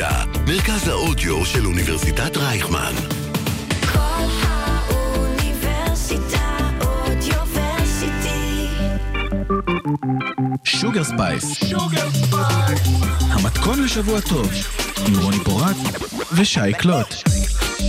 [0.00, 2.92] האוניברסיטה, מרכז האודיו של אוניברסיטת רייכמן.
[3.92, 3.98] קול
[4.42, 5.88] האוניברסיטה
[6.80, 8.66] Audioversity.
[10.64, 11.72] Sugar Spice.
[13.20, 14.50] המתכון לשבוע טוב,
[15.06, 15.76] עם רוני פורט
[16.32, 17.14] ושי קלוט.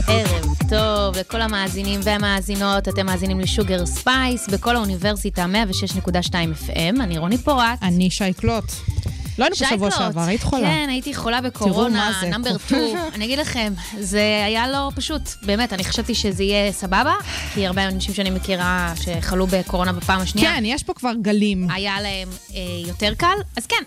[0.07, 6.31] ערב טוב לכל המאזינים והמאזינות, אתם מאזינים ל-Sugar Spice בקול האוניברסיטה 106.2
[6.67, 7.79] FM, אני רוני פורט.
[7.81, 8.92] אני שי קלוט.
[9.37, 10.13] לא היינו פה שבוע שייקלוט.
[10.13, 10.67] שעבר, היית חולה.
[10.67, 12.87] כן, הייתי חולה בקורונה, נאמבר קורונה.
[12.87, 12.97] 2.
[13.13, 15.21] אני אגיד לכם, זה היה לא פשוט.
[15.41, 17.13] באמת, אני חשבתי שזה יהיה סבבה,
[17.53, 21.69] כי הרבה אנשים שאני מכירה שחלו בקורונה בפעם השנייה, כן, יש פה כבר גלים.
[21.71, 23.83] היה להם אה, יותר קל, אז כן.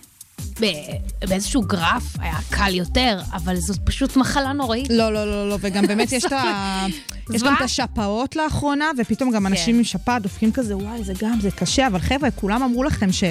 [1.28, 4.86] באיזשהו גרף היה קל יותר, אבל זאת פשוט מחלה נוראית.
[4.90, 6.86] לא, לא, לא, לא, וגם באמת יש את ה...
[7.34, 7.54] יש גם.
[7.56, 9.78] את השפעות לאחרונה, ופתאום גם אנשים כן.
[9.78, 13.24] עם שפעת דופקים כזה, וואי, זה גם, זה קשה, אבל חבר'ה, כולם אמרו לכם ש...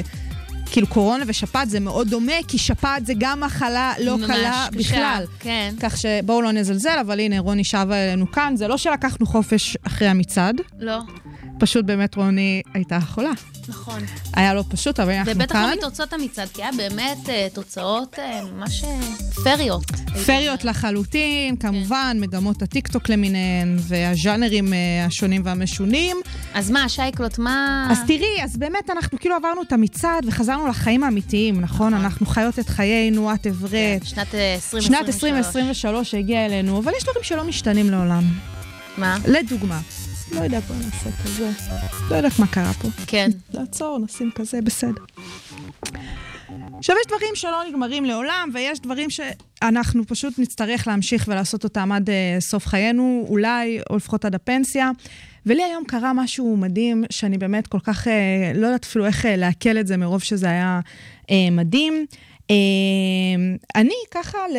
[0.71, 5.23] כאילו קורונה ושפעת זה מאוד דומה, כי שפעת זה גם מחלה לא קלה קשה, בכלל.
[5.39, 5.73] כן.
[5.79, 8.53] כך שבואו לא נזלזל, אבל הנה, רוני שבה אלינו כאן.
[8.55, 10.99] זה לא שלקחנו חופש אחרי המצעד, לא,
[11.59, 13.31] פשוט באמת רוני הייתה חולה.
[13.67, 13.99] נכון.
[14.33, 15.69] היה לא פשוט, אבל אנחנו ובטח כאן.
[15.69, 18.99] לא מתוצאות המצעד, כי היה באמת אה, תוצאות אה, ממש אה,
[19.43, 19.85] פריות.
[20.25, 26.17] פריות לחלוטין, כמובן, מגמות הטיקטוק למיניהן, והז'אנרים אה, השונים והמשונים.
[26.53, 27.87] אז מה, שייקלוט, מה...
[27.91, 31.93] אז תראי, אז באמת אנחנו כאילו עברנו את המצעד וחזרנו לחיים האמיתיים, נכון?
[31.93, 34.05] אנחנו חיות את חיינו, את עברת.
[34.05, 34.85] שנת אה, 2023.
[34.85, 38.23] שנת 2023 הגיעה אלינו, אבל יש דברים שלא משתנים לעולם.
[38.97, 39.17] מה?
[39.27, 39.79] לדוגמה,
[40.35, 41.51] לא יודעת, בוא נעשה כזה.
[42.09, 42.87] לא יודעת מה קרה פה.
[43.07, 43.29] כן.
[43.53, 45.03] לעצור, נשים כזה, בסדר.
[46.77, 52.09] עכשיו, יש דברים שלא נגמרים לעולם, ויש דברים שאנחנו פשוט נצטרך להמשיך ולעשות אותם עד
[52.09, 54.91] uh, סוף חיינו, אולי, או לפחות עד הפנסיה.
[55.45, 58.09] ולי היום קרה משהו מדהים, שאני באמת כל כך, uh,
[58.55, 60.79] לא יודעת אפילו איך uh, לעכל את זה, מרוב שזה היה
[61.23, 62.05] uh, מדהים.
[62.51, 62.55] Uh,
[63.75, 64.57] אני ככה, ל...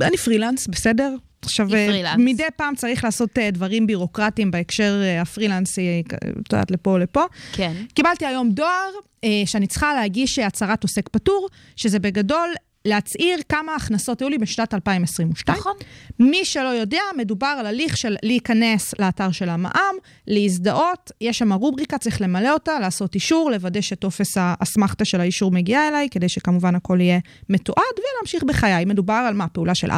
[0.00, 1.14] אני פרילנס, בסדר?
[1.42, 2.14] עכשיו, פרילנס.
[2.18, 7.24] מדי פעם צריך לעשות uh, דברים בירוקרטיים בהקשר הפרילנסי, את יודעת, לפה או לפה.
[7.52, 7.72] כן.
[7.94, 8.90] קיבלתי היום דואר
[9.24, 14.74] אה, שאני צריכה להגיש הצהרת עוסק פטור, שזה בגדול להצהיר כמה הכנסות היו לי בשנת
[14.74, 15.58] 2022.
[15.58, 15.72] נכון.
[16.18, 19.96] מי שלא יודע, מדובר על הליך של להיכנס לאתר של המע"מ,
[20.26, 25.88] להזדהות, יש שם רובריקה, צריך למלא אותה, לעשות אישור, לוודא שטופס האסמכתה של האישור מגיע
[25.88, 27.18] אליי, כדי שכמובן הכל יהיה
[27.48, 28.84] מתועד, ולהמשיך בחיי.
[28.84, 29.94] מדובר על מה, פעולה של 4-5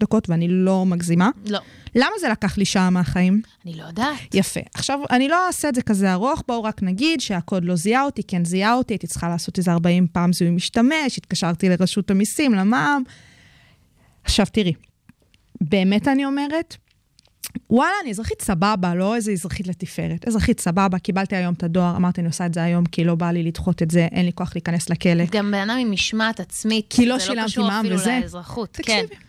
[0.00, 1.30] דקות, ואני לא מגזימה.
[1.46, 1.58] לא.
[1.94, 3.42] למה זה לקח לי שעה מהחיים?
[3.64, 4.34] אני לא יודעת.
[4.34, 4.60] יפה.
[4.74, 8.22] עכשיו, אני לא אעשה את זה כזה ארוך, בואו רק נגיד שהקוד לא זיהה אותי,
[8.22, 13.02] כן זיהה אותי, הייתי צריכה לעשות איזה 40 פעם זיהוי משתמש, התקשרתי לרשות המיסים, למע"מ.
[14.24, 14.72] עכשיו, תראי,
[15.60, 16.76] באמת אני אומרת,
[17.70, 20.28] וואלה, אני אזרחית סבבה, לא איזה אזרחית לתפארת.
[20.28, 23.30] אזרחית סבבה, קיבלתי היום את הדואר, אמרתי, אני עושה את זה היום, כי לא בא
[23.30, 25.24] לי לדחות את זה, אין לי כוח להיכנס לכלא.
[25.30, 26.86] גם בן אדם עם משמעת עצמית.
[26.90, 27.96] כי לא זה שילמתי קשור מע"מ אפילו.
[28.20, 28.76] לאזרחות.
[28.82, 28.82] כן.
[28.82, 29.24] תקשיבי.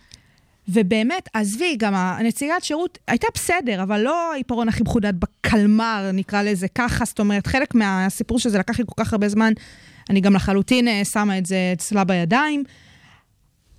[0.67, 6.67] ובאמת, עזבי, גם הנציגת שירות הייתה בסדר, אבל לא העיפרון הכי מחודד בקלמר, נקרא לזה
[6.67, 7.05] ככה.
[7.05, 9.53] זאת אומרת, חלק מהסיפור שזה לקח לי כל כך הרבה זמן,
[10.09, 12.63] אני גם לחלוטין אה, שמה את זה אצלה בידיים.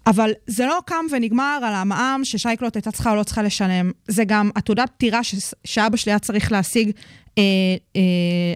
[0.07, 3.91] אבל זה לא קם ונגמר על המע"מ ששייקלוט הייתה צריכה או לא צריכה לשלם.
[4.09, 6.91] זה גם התעודת פטירה ש- שאבא שלי היה צריך להשיג
[7.39, 7.43] אה,
[7.97, 8.03] אה,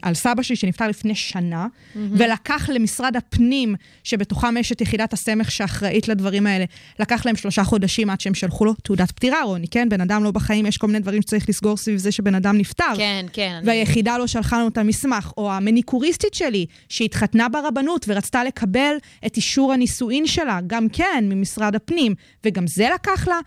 [0.03, 1.99] על סבא שלי שנפטר לפני שנה, mm-hmm.
[2.13, 3.75] ולקח למשרד הפנים,
[4.05, 6.65] שבתוכם יש את יחידת הסמך שאחראית לדברים האלה,
[6.99, 9.89] לקח להם שלושה חודשים עד שהם שלחו לו תעודת פטירה, רוני, כן?
[9.89, 12.85] בן אדם לא בחיים, יש כל מיני דברים שצריך לסגור סביב זה שבן אדם נפטר.
[12.97, 13.55] כן, כן.
[13.59, 18.95] אני- והיחידה לא שלחה לנו את המסמך, או המניקוריסטית שלי, שהתחתנה ברבנות ורצתה לקבל
[19.27, 22.15] את אישור הנישואין שלה, גם כן, ממשרד הפנים,
[22.45, 23.39] וגם זה לקח לה.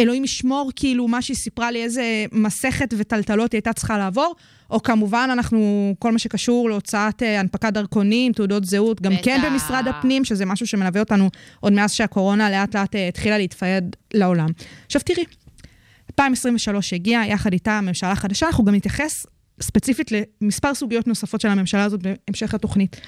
[0.00, 4.34] אלוהים ישמור, כאילו, מה שהיא סיפרה לי, איזה מסכת וטלטלות היא הייתה צריכה לעבור,
[4.70, 9.24] או כמובן, אנחנו, כל מה שקשור להוצאת אה, הנפקת דרכונים, תעודות זהות, גם בטח.
[9.24, 13.96] כן במשרד הפנים, שזה משהו שמלווה אותנו עוד מאז שהקורונה לאט לאט אה, התחילה להתפייד
[14.14, 14.48] לעולם.
[14.86, 15.24] עכשיו תראי,
[16.10, 19.26] 2023 הגיעה, יחד איתה הממשלה החדשה, אנחנו גם נתייחס
[19.60, 20.10] ספציפית
[20.42, 23.00] למספר סוגיות נוספות של הממשלה הזאת בהמשך התוכנית.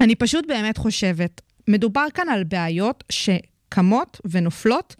[0.00, 4.96] אני פשוט באמת חושבת, מדובר כאן על בעיות שקמות ונופלות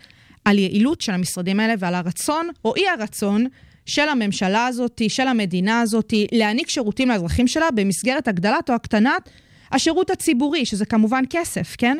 [0.47, 3.47] על יעילות של המשרדים האלה ועל הרצון או אי הרצון
[3.87, 9.31] של הממשלה הזאת, של המדינה הזאת, להעניק שירותים לאזרחים שלה במסגרת הגדלת או הקטנת
[9.73, 11.99] השירות הציבורי, שזה כמובן כסף, כן?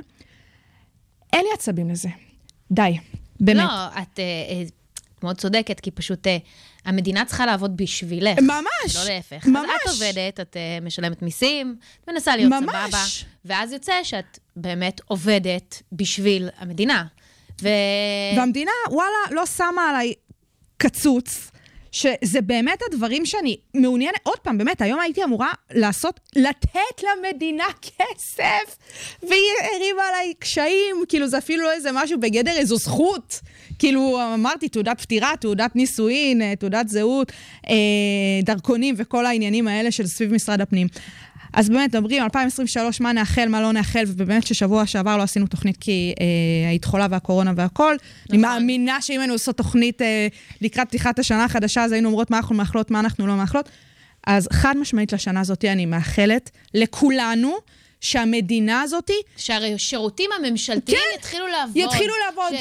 [1.33, 2.09] אין לי עצבים לזה.
[2.71, 2.99] די,
[3.41, 3.65] באמת.
[3.65, 4.63] לא, את אה,
[5.23, 6.37] מאוד צודקת, כי פשוט אה,
[6.85, 8.39] המדינה צריכה לעבוד בשבילך.
[8.39, 9.47] ממש, לא להפך.
[9.47, 9.71] ממש.
[9.87, 12.65] אז את עובדת, את אה, משלמת מיסים, את מנסה להיות ממש.
[12.65, 17.05] סבבה, ואז יוצא שאת באמת עובדת בשביל המדינה.
[17.63, 17.69] ו...
[18.37, 20.13] והמדינה, וואלה, לא שמה עליי
[20.77, 21.51] קצוץ,
[21.97, 28.77] שזה באמת הדברים שאני מעוניינת, עוד פעם, באמת, היום הייתי אמורה לעשות, לתת למדינה כסף,
[29.23, 33.41] והיא הרימה עליי קשיים, כאילו זה אפילו לא איזה משהו בגדר איזו זכות.
[33.79, 37.33] כאילו, אמרתי, תעודת פטירה, תעודת נישואין, אה, תעודת זהות,
[37.69, 37.75] אה,
[38.43, 40.87] דרכונים וכל העניינים האלה של סביב משרד הפנים.
[41.57, 45.77] אז באמת, מדברים 2023, מה נאחל, מה לא נאחל, ובאמת ששבוע שעבר לא עשינו תוכנית
[45.81, 47.83] כי אה, היית חולה והקורונה והכל.
[47.85, 47.99] נכון.
[48.31, 50.29] אני מאמינה שאם היינו עושות תוכנית אה,
[50.61, 53.69] לקראת פתיחת השנה החדשה, אז היינו אומרות מה אנחנו מאחלות, מה אנחנו לא מאחלות.
[54.27, 57.57] אז חד משמעית לשנה הזאת אני מאחלת לכולנו.
[58.01, 59.11] שהמדינה הזאת...
[59.37, 61.77] שהשירותים הממשלתיים כן, יתחילו לעבוד.
[61.77, 62.59] יתחילו לעבוד.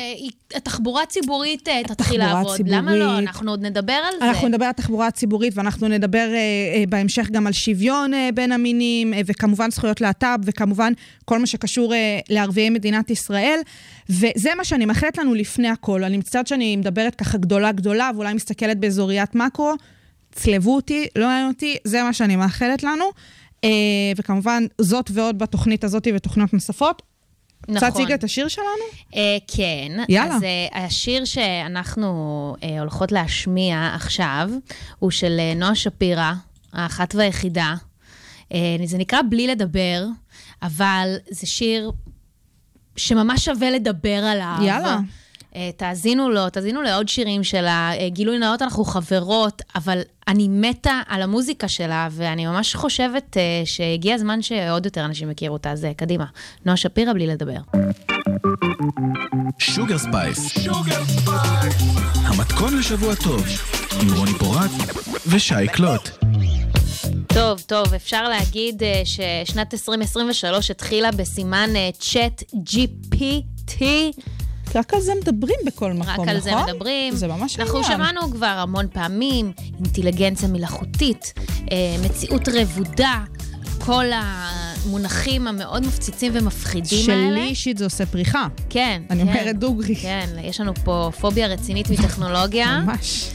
[0.53, 2.55] שהתחבורה הציבורית אה, תתחיל לעבוד.
[2.55, 2.77] ציבורית.
[2.77, 3.17] למה לא?
[3.17, 4.29] אנחנו עוד נדבר על אנחנו זה.
[4.31, 8.51] אנחנו נדבר על תחבורה ציבורית, ואנחנו נדבר אה, אה, בהמשך גם על שוויון אה, בין
[8.51, 10.93] המינים, אה, וכמובן זכויות להט"ב, וכמובן
[11.25, 13.59] כל מה שקשור אה, לערביי מדינת ישראל.
[14.09, 16.03] וזה מה שאני מאחלת לנו לפני הכל.
[16.03, 19.73] אני מצטערת שאני מדברת ככה גדולה גדולה, ואולי מסתכלת באזוריית מקרו.
[20.31, 23.05] צלבו אותי, לא מעניין אותי, זה מה שאני מאחלת לנו.
[23.65, 23.69] אה,
[24.17, 27.01] וכמובן, זאת ועוד בתוכנית הזאת ותוכניות נוספות.
[27.67, 27.75] נכון.
[27.75, 28.67] רוצה להציג את השיר שלנו?
[29.15, 29.91] אה, כן.
[30.09, 30.35] יאללה.
[30.35, 34.49] אז אה, השיר שאנחנו אה, הולכות להשמיע עכשיו,
[34.99, 36.33] הוא של אה, נועה שפירא,
[36.73, 37.75] האחת והיחידה.
[38.53, 40.05] אה, זה נקרא בלי לדבר,
[40.61, 41.91] אבל זה שיר
[42.97, 44.57] שממש שווה לדבר עליו.
[44.61, 44.97] יאללה.
[45.55, 47.91] אה, תאזינו לו, תאזינו לעוד שירים שלה.
[48.07, 54.15] גילוי נאות, אנחנו חברות, אבל אני מתה על המוזיקה שלה, ואני ממש חושבת אה, שהגיע
[54.15, 56.25] הזמן שעוד יותר אנשים יכירו אותה, אז קדימה.
[56.65, 57.57] נועה שפירא בלי לדבר.
[59.59, 60.67] Sugar Spice.
[62.15, 63.45] המתכון לשבוע טוב,
[64.01, 64.71] עם רוני פורט
[65.27, 66.09] ושי קלוט.
[67.27, 71.69] טוב, טוב, אפשר להגיד ששנת 2023 התחילה בסימן
[71.99, 73.83] ChatGPT.
[74.75, 76.29] רק על זה מדברים בכל מקום, נכון?
[76.29, 76.69] רק על זה נכון?
[76.69, 77.15] מדברים.
[77.15, 77.91] זה ממש אנחנו עניין.
[77.93, 81.33] שמענו כבר המון פעמים, אינטליגנציה מלאכותית,
[81.71, 83.23] אה, מציאות רבודה.
[83.79, 87.35] כל המונחים המאוד מפציצים ומפחידים שלי האלה.
[87.37, 88.47] שלי אישית זה עושה פריחה.
[88.69, 89.27] כן, אני כן.
[89.27, 89.95] אומרת דוגרי.
[89.95, 92.79] כן, יש לנו פה פוביה רצינית מטכנולוגיה.
[92.85, 93.29] ממש.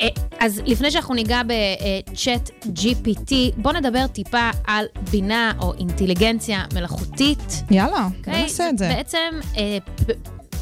[0.00, 0.08] אה,
[0.40, 7.62] אז לפני שאנחנו ניגע בצ'אט GPT, בואו נדבר טיפה על בינה או אינטליגנציה מלאכותית.
[7.70, 8.42] יאללה, בוא אוקיי?
[8.42, 8.88] נעשה את זה.
[8.88, 9.18] בעצם
[9.56, 9.78] אה,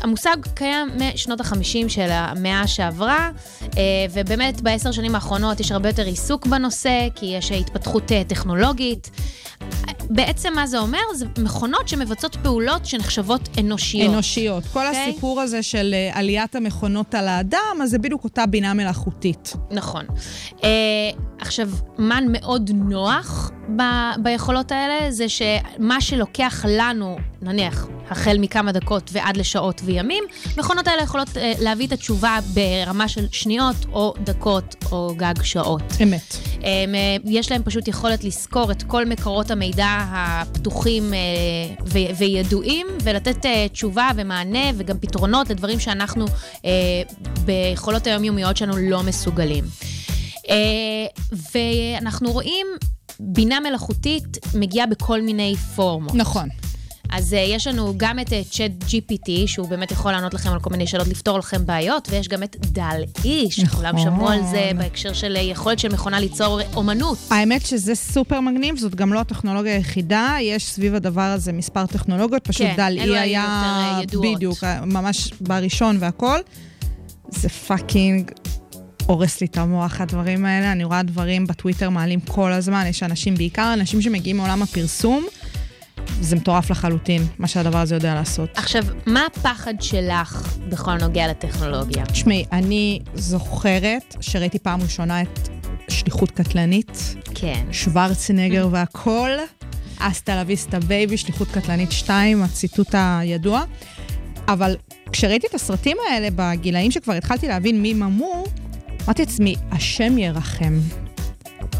[0.06, 3.30] המושג קיים משנות החמישים של המאה שעברה,
[3.62, 3.82] אה,
[4.12, 9.10] ובאמת בעשר שנים האחרונות יש הרבה יותר עיסוק בנושא, כי יש התפתחות אה, טכנולוגית.
[10.10, 10.98] בעצם מה זה אומר?
[11.14, 14.14] זה מכונות שמבצעות פעולות שנחשבות אנושיות.
[14.14, 14.64] אנושיות.
[14.72, 14.86] כל okay.
[14.86, 15.10] אוקיי?
[15.10, 19.54] הסיפור הזה של אה, עליית המכונות על האדם, אז זה בדיוק אותה בינה מלאכותית.
[19.70, 20.06] נכון.
[21.46, 29.10] עכשיו, מה מאוד נוח ב- ביכולות האלה, זה שמה שלוקח לנו, נניח, החל מכמה דקות
[29.12, 30.24] ועד לשעות וימים,
[30.58, 35.82] מכונות האלה יכולות uh, להביא את התשובה ברמה של שניות או דקות או גג שעות.
[36.02, 36.36] אמת.
[36.60, 36.64] Uh,
[37.24, 43.48] יש להם פשוט יכולת לזכור את כל מקורות המידע הפתוחים uh, ו- וידועים, ולתת uh,
[43.72, 46.62] תשובה ומענה וגם פתרונות לדברים שאנחנו uh,
[47.44, 49.64] ביכולות היומיומיות שלנו לא מסוגלים.
[50.46, 50.50] Uh,
[51.54, 52.66] ואנחנו רואים
[53.20, 56.14] בינה מלאכותית מגיעה בכל מיני פורמות.
[56.14, 56.48] נכון.
[57.10, 60.60] אז אה, יש לנו גם את Chat אה, GPT, שהוא באמת יכול לענות לכם על
[60.60, 63.78] כל מיני שאלות, לפתור לכם בעיות, ויש גם את DALL-E ש, נכון.
[63.78, 67.18] כולם שמעו על זה בהקשר של יכולת של מכונה ליצור אומנות.
[67.30, 72.44] האמת שזה סופר מגניב, זאת גם לא הטכנולוגיה היחידה, יש סביב הדבר הזה מספר טכנולוגיות,
[72.44, 74.00] פשוט כן, DALL-E היה...
[74.22, 76.38] בדיוק, ממש בראשון והכל.
[77.28, 78.30] זה fucking
[79.06, 80.72] הורס לי את המוח, הדברים האלה.
[80.72, 85.26] אני רואה דברים בטוויטר מעלים כל הזמן, יש אנשים, בעיקר אנשים שמגיעים מעולם הפרסום.
[86.20, 88.50] זה מטורף לחלוטין, מה שהדבר הזה יודע לעשות.
[88.54, 92.06] עכשיו, מה הפחד שלך בכל נוגע לטכנולוגיה?
[92.06, 95.48] תשמעי, אני זוכרת שראיתי פעם ראשונה את
[95.88, 97.14] שליחות קטלנית.
[97.34, 97.66] כן.
[97.72, 99.30] שוורצנגר והכל.
[99.98, 103.62] Hasta la vista baby, שליחות קטלנית 2, הציטוט הידוע.
[104.48, 104.76] אבל
[105.12, 108.44] כשראיתי את הסרטים האלה בגילאים שכבר התחלתי להבין מי ומה,
[109.06, 110.78] אמרתי לעצמי, השם ירחם.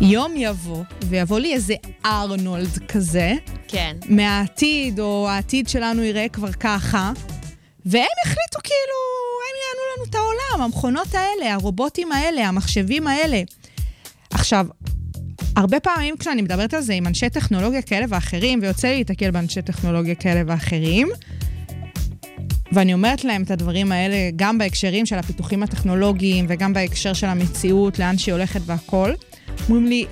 [0.01, 3.33] יום יבוא, ויבוא לי איזה ארנולד כזה,
[3.69, 3.97] כן.
[4.09, 7.13] מהעתיד, או העתיד שלנו יראה כבר ככה,
[7.87, 8.99] והם החליטו כאילו,
[9.47, 13.43] הם יענו לנו את העולם, המכונות האלה, הרובוטים האלה, המחשבים האלה.
[14.31, 14.67] עכשיו,
[15.57, 19.63] הרבה פעמים כשאני מדברת על זה עם אנשי טכנולוגיה כאלה ואחרים, ויוצא לי להתקל באנשי
[19.63, 21.09] טכנולוגיה כאלה ואחרים,
[22.73, 27.99] ואני אומרת להם את הדברים האלה גם בהקשרים של הפיתוחים הטכנולוגיים וגם בהקשר של המציאות,
[27.99, 29.15] לאן שהיא הולכת והכול.
[29.69, 30.07] אומרים לי,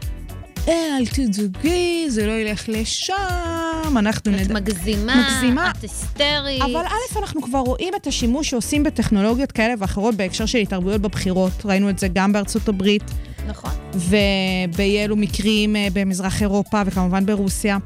[0.68, 4.54] אה, אל תדאגי, זה לא ילך לשם, אנחנו את נדע...
[4.54, 5.70] מגזימה, מגזימה.
[5.70, 6.62] את היסטרית.
[6.62, 11.52] אבל א', אנחנו כבר רואים את השימוש שעושים בטכנולוגיות כאלה ואחרות בהקשר של התערבויות בבחירות.
[11.64, 13.02] ראינו את זה גם בארצות הברית,
[13.46, 13.70] נכון.
[13.94, 17.78] ובאי אלו מקרים אה, במזרח אירופה וכמובן ברוסיה.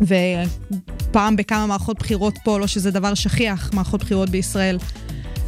[0.00, 4.78] ופעם בכמה מערכות בחירות פה, לא שזה דבר שכיח, מערכות בחירות בישראל.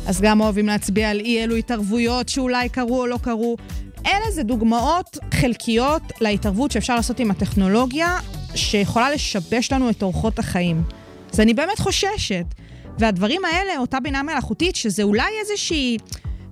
[0.07, 3.57] אז גם אוהבים להצביע על אי אלו התערבויות שאולי קרו או לא קרו.
[4.07, 8.19] אלה זה דוגמאות חלקיות להתערבות שאפשר לעשות עם הטכנולוגיה,
[8.55, 10.83] שיכולה לשבש לנו את אורחות החיים.
[11.33, 12.45] אז אני באמת חוששת.
[12.99, 15.99] והדברים האלה, אותה בינה מלאכותית, שזה אולי איזושהי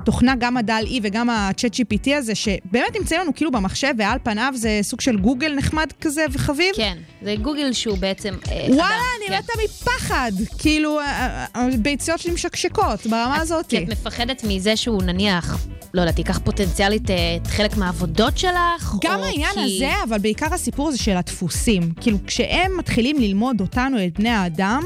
[0.05, 4.79] תוכנה, גם הדל-E וגם ה-chat GPT הזה, שבאמת נמצאים לנו כאילו במחשב, ועל פניו זה
[4.83, 6.75] סוג של גוגל נחמד כזה וחביב.
[6.77, 8.35] כן, זה גוגל שהוא בעצם...
[8.51, 9.43] אה, וואלה, חדש, אני כן.
[9.43, 10.33] מתה מפחד.
[10.59, 13.67] כאילו, ה- ה- הביציות שלי משקשקות ברמה הזאת.
[13.67, 15.59] כי את מפחדת מזה שהוא נניח,
[15.95, 18.95] לא יודעת, ייקח פוטנציאלית אה, את חלק מהעבודות שלך?
[19.05, 19.61] גם העניין כי...
[19.77, 21.93] הזה, אבל בעיקר הסיפור הזה של הדפוסים.
[22.01, 24.83] כאילו, כשהם מתחילים ללמוד אותנו, את בני האדם,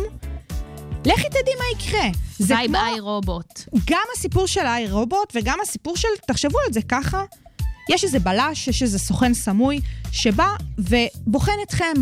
[1.04, 2.08] לכי תדעי מה יקרה.
[2.38, 3.60] זה וייב כמו I, Robot.
[3.86, 7.24] גם הסיפור של ה I, Robot וגם הסיפור של, תחשבו על זה ככה,
[7.90, 9.80] יש איזה בלש, יש איזה סוכן סמוי,
[10.12, 11.92] שבא ובוחן אתכם,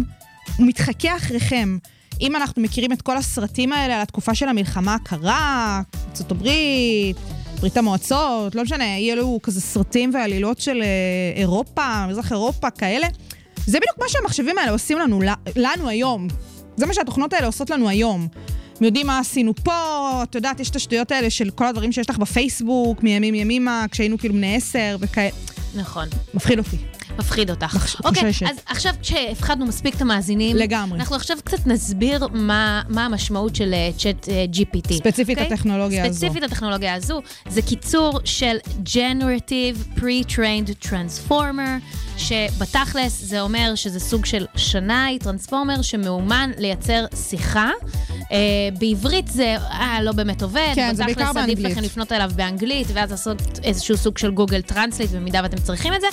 [0.56, 1.78] הוא מתחקה אחריכם.
[2.20, 7.16] אם אנחנו מכירים את כל הסרטים האלה על התקופה של המלחמה הקרה, ארצות הברית,
[7.60, 10.86] ברית המועצות, לא משנה, יהיו אלו כזה סרטים ועלילות של אה,
[11.40, 13.06] אירופה, מזרח אירופה, כאלה.
[13.66, 15.20] זה בדיוק מה שהמחשבים האלה עושים לנו,
[15.56, 16.28] לנו היום.
[16.76, 18.28] זה מה שהתוכנות האלה עושות לנו היום.
[18.80, 19.72] הם יודעים מה עשינו פה,
[20.22, 24.18] את יודעת, יש את השטויות האלה של כל הדברים שיש לך בפייסבוק, מימים ימימה, כשהיינו
[24.18, 25.30] כאילו בני עשר וכאלה.
[25.74, 26.08] נכון.
[26.34, 26.76] מפחיד אותי.
[27.18, 27.74] מפחיד אותך.
[27.74, 28.46] מחש- אוקיי, חוששת.
[28.50, 30.98] אז עכשיו כשהפחדנו מספיק את המאזינים, לגמרי.
[30.98, 34.92] אנחנו עכשיו קצת נסביר מה, מה המשמעות של Chat GPT.
[34.94, 35.54] ספציפית אוקיי?
[35.54, 36.14] הטכנולוגיה הזו.
[36.18, 37.20] ספציפית הטכנולוגיה הזו.
[37.48, 41.80] זה קיצור של Generative Pre-Trained Transformer,
[42.18, 47.70] שבתכלס זה אומר שזה סוג של שנאי, transformer, שמאומן לייצר שיחה.
[48.32, 48.36] אה,
[48.78, 50.72] בעברית זה אה, לא באמת עובד.
[50.74, 51.76] כן, זה בעיקר בתכלס עדיף באנגלית.
[51.76, 56.00] לכם לפנות אליו באנגלית, ואז לעשות איזשהו סוג של Google Translate, במידה ואתם צריכים את
[56.00, 56.06] זה.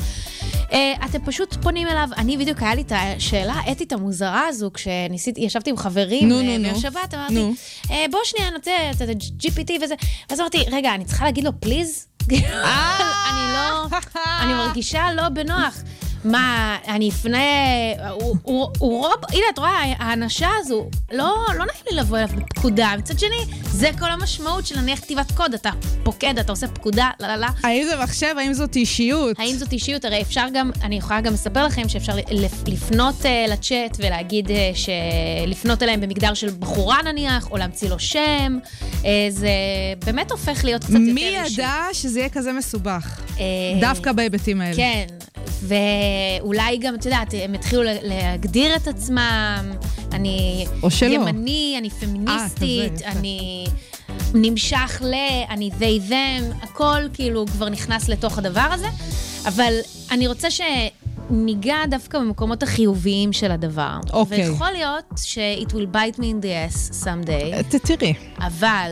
[0.67, 5.41] אה, אתם פשוט פונים אליו, אני בדיוק, היה לי את השאלה האתית המוזרה הזו, כשניסיתי,
[5.41, 6.63] ישבתי עם חברים נו, אה, נו, נו.
[6.63, 7.53] ביום שבת, אמרתי, נו.
[7.91, 9.95] אה, בוא שנייה, רוצה את ה-GPT וזה,
[10.29, 12.07] ואז אמרתי, רגע, אני צריכה להגיד לו פליז?
[12.31, 12.41] אני
[13.53, 13.87] לא,
[14.41, 15.81] אני מרגישה לא בנוח.
[16.31, 17.37] מה, אני אפנה,
[18.11, 22.29] הוא, הוא, הוא רוב, הנה, את רואה, האנשה הזו, לא, לא נעים לי לבוא אליו
[22.35, 22.93] בפקודה.
[22.97, 25.69] מצד שני, זה כל המשמעות של נניח כתיבת קוד, אתה
[26.03, 27.47] פוקד, אתה עושה פקודה, לא, לא, לא.
[27.63, 29.39] האם זה מחשב, האם זאת אישיות?
[29.39, 30.05] האם זאת אישיות?
[30.05, 34.51] הרי אפשר גם, אני יכולה גם לספר לכם שאפשר לפ- לפנות uh, לצ'אט ולהגיד uh,
[34.75, 38.57] שלפנות אליהם במגדר של בחורה נניח, או להמציא לו שם.
[39.01, 39.49] Uh, זה
[40.05, 41.53] באמת הופך להיות קצת יותר מי אישי.
[41.61, 43.19] ידע שזה יהיה כזה מסובך?
[43.39, 43.43] אה,
[43.81, 44.75] דווקא בהיבטים האלה.
[44.75, 45.05] כן,
[45.61, 49.71] ואולי גם, את יודעת, הם התחילו להגדיר את עצמם,
[50.11, 51.09] אני או שלא.
[51.13, 53.19] ימני, אני פמיניסטית, כזה, יפה.
[53.19, 53.65] אני
[54.33, 55.13] נמשך ל,
[55.49, 58.87] אני they them, הכל כאילו כבר נכנס לתוך הדבר הזה,
[59.47, 59.73] אבל
[60.11, 63.97] אני רוצה שניגע דווקא במקומות החיוביים של הדבר.
[64.13, 64.49] אוקיי.
[64.49, 67.63] ויכול להיות ש-it will bite me in the ass someday.
[67.69, 68.13] ת- תראי.
[68.39, 68.91] אבל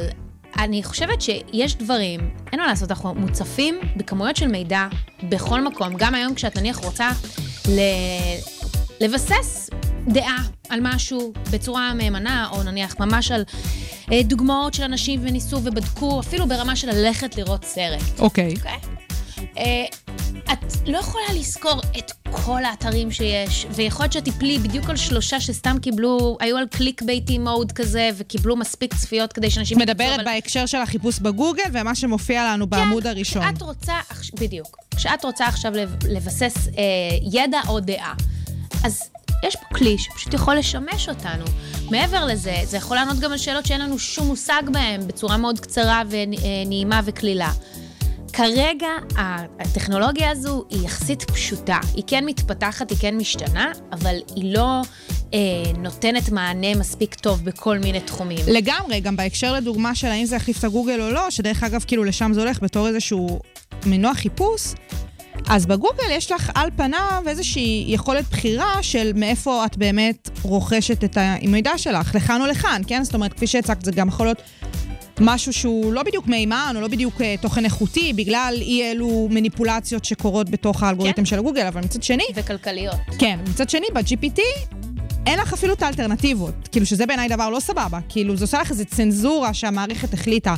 [0.60, 2.20] אני חושבת שיש דברים,
[2.52, 4.88] אין מה לעשות, אנחנו מוצפים בכמויות של מידע
[5.30, 5.94] בכל מקום.
[5.98, 7.10] גם היום כשאת נניח רוצה
[7.68, 7.80] ל...
[9.02, 9.70] לבסס
[10.08, 10.38] דעה
[10.70, 13.44] על משהו בצורה מהימנה, או נניח ממש על
[14.12, 18.20] אה, דוגמאות של אנשים וניסו ובדקו, אפילו ברמה של ללכת לראות סרט.
[18.20, 18.54] אוקיי.
[18.56, 18.80] אוקיי?
[19.58, 19.86] אה,
[20.54, 22.12] את לא יכולה לזכור את
[22.46, 27.02] כל האתרים שיש, ויכול להיות שאת תיפלי בדיוק על שלושה שסתם קיבלו, היו על קליק
[27.02, 29.78] בייטי מוד כזה, וקיבלו מספיק צפיות כדי שאנשים...
[29.80, 33.44] מדברת אבל- בהקשר של החיפוש בגוגל ומה שמופיע לנו בעמוד הראשון.
[33.44, 33.94] כשאת רוצה,
[34.40, 36.84] בדיוק, כשאת רוצה עכשיו לב- לבסס אה,
[37.32, 38.14] ידע או דעה,
[38.84, 39.02] אז
[39.46, 41.46] יש פה כלי שפשוט יכול לשמש אותנו.
[41.92, 45.60] מעבר לזה, זה יכול לענות גם על שאלות שאין לנו שום מושג בהן, בצורה מאוד
[45.60, 47.52] קצרה ונעימה וקלילה.
[48.36, 48.88] כרגע
[49.60, 51.80] הטכנולוגיה הזו היא יחסית פשוטה.
[51.96, 54.82] היא כן מתפתחת, היא כן משתנה, אבל היא לא
[55.34, 55.40] אה,
[55.78, 58.40] נותנת מענה מספיק טוב בכל מיני תחומים.
[58.48, 62.04] לגמרי, גם בהקשר לדוגמה של האם זה יחליף את הגוגל או לא, שדרך אגב, כאילו
[62.04, 63.40] לשם זה הולך בתור איזשהו
[63.86, 64.62] מנוע חיפוש,
[65.48, 71.18] אז בגוגל יש לך על פניו איזושהי יכולת בחירה של מאיפה את באמת רוכשת את
[71.22, 73.04] המידע שלך, לכאן או לכאן, כן?
[73.04, 74.42] זאת אומרת, כפי שהצגת, זה גם יכול להיות
[75.20, 80.06] משהו שהוא לא בדיוק מהימן, או לא בדיוק אה, תוכן איכותי, בגלל אי אלו מניפולציות
[80.06, 81.26] שקורות בתוך האלגוריתם כן.
[81.26, 82.96] של גוגל, אבל מצד שני, וכלכליות.
[83.20, 84.42] כן, מצד שני, ב-GPT
[85.26, 86.68] אין לך אפילו את האלטרנטיבות.
[86.72, 88.00] כאילו, שזה בעיניי דבר לא סבבה.
[88.10, 90.56] כאילו, זה עושה לך איזו צנזורה שהמערכת החליטה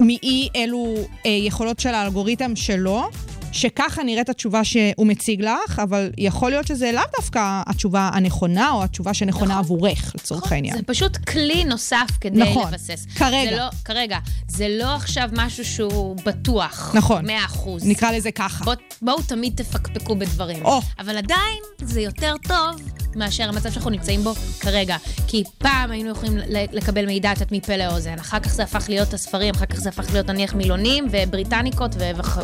[0.00, 0.94] מאי אלו
[1.26, 3.08] אה, יכולות של האלגוריתם שלו,
[3.52, 8.82] שככה נראית התשובה שהוא מציג לך, אבל יכול להיות שזה לאו דווקא התשובה הנכונה, או
[8.84, 9.58] התשובה שנכונה נכון.
[9.64, 10.76] עבורך, לצורך נכון, העניין.
[10.76, 13.06] זה פשוט כלי נוסף כדי נכון, לבסס.
[13.16, 13.50] כרגע.
[13.50, 14.18] זה לא, כרגע.
[14.48, 16.90] זה לא עכשיו משהו שהוא בטוח.
[16.94, 17.26] נכון.
[17.26, 17.86] 100 אחוז.
[17.86, 18.64] נקרא לזה ככה.
[18.64, 20.64] בוא, בואו תמיד תפקפקו בדברים.
[20.64, 20.80] או.
[20.98, 22.80] אבל עדיין זה יותר טוב
[23.16, 24.96] מאשר המצב שאנחנו נמצאים בו כרגע.
[25.26, 26.38] כי פעם היינו יכולים
[26.72, 28.14] לקבל מידע, את יודעת, מפה לאוזן.
[28.18, 32.10] אחר כך זה הפך להיות הספרים, אחר כך זה הפך להיות נניח מילונים ובריטניקות ו-
[32.16, 32.38] וכ-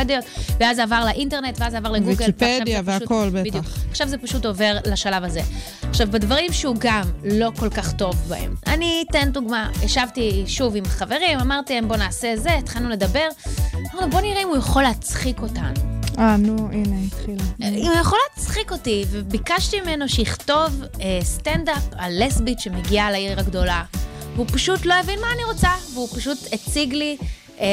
[0.00, 0.24] אנציקלופדיות,
[0.60, 2.10] ואז זה עבר לאינטרנט, ואז זה עבר לגוגל.
[2.10, 3.40] ויקיפדיה והכל, בטח.
[3.40, 3.64] בדיוק.
[3.90, 5.40] עכשיו זה פשוט עובר לשלב הזה.
[5.88, 8.54] עכשיו, בדברים שהוא גם לא כל כך טוב בהם.
[8.66, 9.70] אני אתן דוגמה.
[9.82, 13.28] ישבתי שוב עם חברים, אמרתי להם, בוא נעשה זה, התחלנו לדבר.
[13.74, 16.00] אמרנו, בוא נראה אם הוא יכול להצחיק אותנו.
[16.18, 17.42] אה, נו, הנה, התחילה.
[17.60, 23.82] אם הוא יכול להצחיק אותי, וביקשתי ממנו שיכתוב אה, סטנדאפ על לסבית שמגיעה לעיר הגדולה.
[24.34, 27.16] והוא פשוט לא הבין מה אני רוצה, והוא פשוט הציג לי
[27.60, 27.66] אה,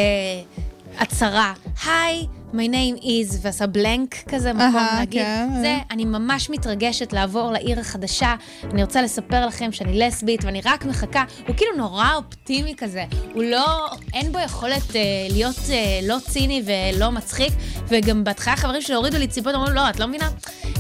[1.00, 1.54] הצהרה.
[1.86, 5.22] היי, my name is, ועשה בלנק כזה, מקום אהה, להגיד.
[5.22, 5.50] כן.
[5.62, 8.36] זה, אני ממש מתרגשת לעבור לעיר החדשה,
[8.72, 11.24] אני רוצה לספר לכם שאני לסבית, ואני רק מחכה.
[11.48, 13.06] הוא כאילו נורא אופטימי כזה.
[13.34, 17.54] הוא לא, אין בו יכולת אה, להיות אה, לא ציני ולא מצחיק,
[17.88, 20.30] וגם בהתחלה חברים שלי הורידו לי ציפות, אמרו, לא, את לא מבינה,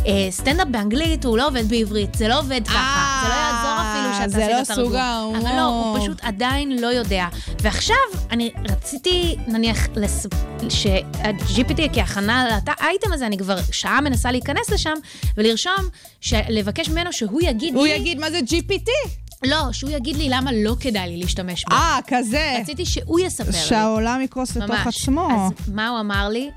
[0.07, 4.13] אה, סטנדאפ באנגלית הוא לא עובד בעברית, זה לא עובד ככה, זה לא יעזור אפילו
[4.13, 4.91] שאתה זה עשית לא תרגום.
[4.91, 5.41] סוג ההומור.
[5.41, 7.25] אבל לא, הוא פשוט עדיין לא יודע.
[7.61, 7.95] ועכשיו,
[8.31, 10.27] אני רציתי, נניח, לס...
[10.69, 14.93] שה-GPT כהכנה לאייטם הזה, אני כבר שעה מנסה להיכנס לשם
[15.37, 15.89] ולרשום.
[16.49, 17.93] לבקש ממנו שהוא יגיד הוא לי...
[17.93, 18.89] יגיד מה זה GPT.
[19.43, 21.75] לא, שהוא יגיד לי למה לא כדאי לי להשתמש בו.
[21.75, 22.57] אה, כזה.
[22.61, 23.57] רציתי שהוא יספר לי.
[23.57, 24.87] שהעולם יקרוס לתוך.
[24.87, 25.29] עצמו.
[25.31, 26.49] אז מה הוא אמר לי?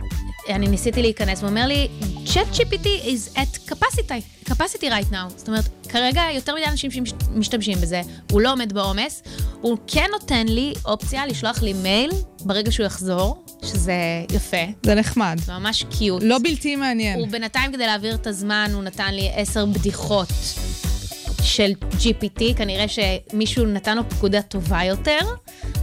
[0.48, 1.88] אני ניסיתי להיכנס, הוא אומר לי,
[2.26, 5.28] Chat GPT is at capacity, capacity right now.
[5.36, 9.22] זאת אומרת, כרגע יותר מדי אנשים שמשתמשים בזה, הוא לא עומד בעומס,
[9.60, 13.94] הוא כן נותן לי אופציה לשלוח לי מייל ברגע שהוא יחזור, שזה
[14.32, 15.40] יפה, זה נחמד.
[15.44, 16.22] זה ממש קיוט.
[16.22, 17.18] לא בלתי מעניין.
[17.18, 20.28] הוא בינתיים, כדי להעביר את הזמן, הוא נתן לי עשר בדיחות
[21.42, 25.18] של GPT, כנראה שמישהו נתן לו פקודה טובה יותר,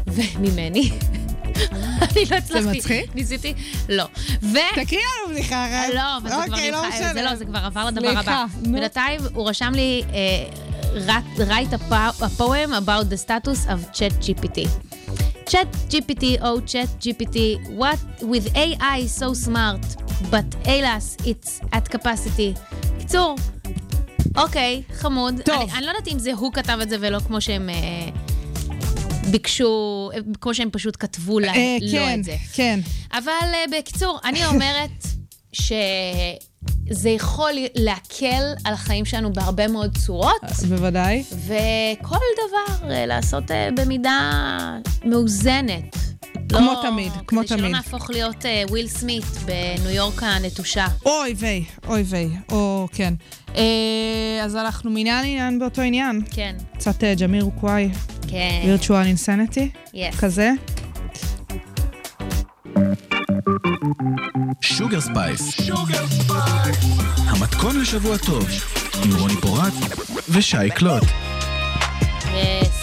[0.07, 0.91] וממני.
[2.11, 2.77] אני לא הצלחתי.
[2.77, 3.15] מצחיק?
[3.15, 3.53] ניסיתי,
[3.89, 4.03] לא.
[4.43, 4.57] ו...
[4.75, 5.93] תקריא לנו בדיחה אחת.
[5.93, 6.99] לא, אבל זה כבר אוקיי, לא נמחק.
[7.13, 8.45] זה לא, זה כבר עבר לדבר הבא.
[8.61, 10.45] בינתיים הוא רשם לי, אה,
[11.38, 14.60] write- a po- a poem about the status of chat GPT.
[15.49, 17.38] chat GPT, oh chat GPT,
[17.82, 17.99] what
[18.32, 19.84] with AI so smart,
[20.32, 22.60] but alas, it's at capacity.
[22.99, 23.36] קיצור,
[24.38, 25.41] אוקיי, חמוד.
[25.45, 25.55] טוב.
[25.62, 27.69] אני, אני לא יודעת אם זה הוא כתב את זה ולא כמו שהם...
[27.69, 27.75] אה,
[29.31, 30.09] ביקשו,
[30.41, 32.35] כמו שהם פשוט כתבו להם, אה, לא כן, את זה.
[32.53, 32.79] כן.
[33.13, 35.03] אבל אה, בקיצור, אני אומרת
[35.51, 41.23] שזה יכול להקל על החיים שלנו בהרבה מאוד צורות, בוודאי.
[41.45, 42.15] וכל
[42.47, 44.31] דבר אה, לעשות אה, במידה
[45.05, 46.07] מאוזנת.
[46.49, 47.71] כמו תמיד, כמו כדי שלא תמיד.
[47.71, 50.86] נהפוך להיות אה, וויל סמית בניו יורק הנטושה.
[51.05, 53.13] אוי ויי, אוי ויי, או כן.
[53.55, 56.21] אה, אז אנחנו מעניין לעניין באותו עניין.
[56.31, 57.89] כן, קצת אה, ג'מיר ווקוואי,
[58.27, 60.15] כן, Virtual Insanity, yes.
[60.19, 60.51] כזה.
[64.62, 65.69] שוגר ספייס.
[67.17, 68.47] המתכון לשבוע טוב,
[69.05, 69.73] עם רוני פורט
[70.29, 71.03] ושי קלוט.
[72.36, 72.76] yes.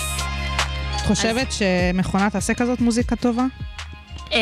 [1.04, 3.44] את חושבת שמכונה תעשה כזאת מוזיקה טובה?
[4.32, 4.38] אה,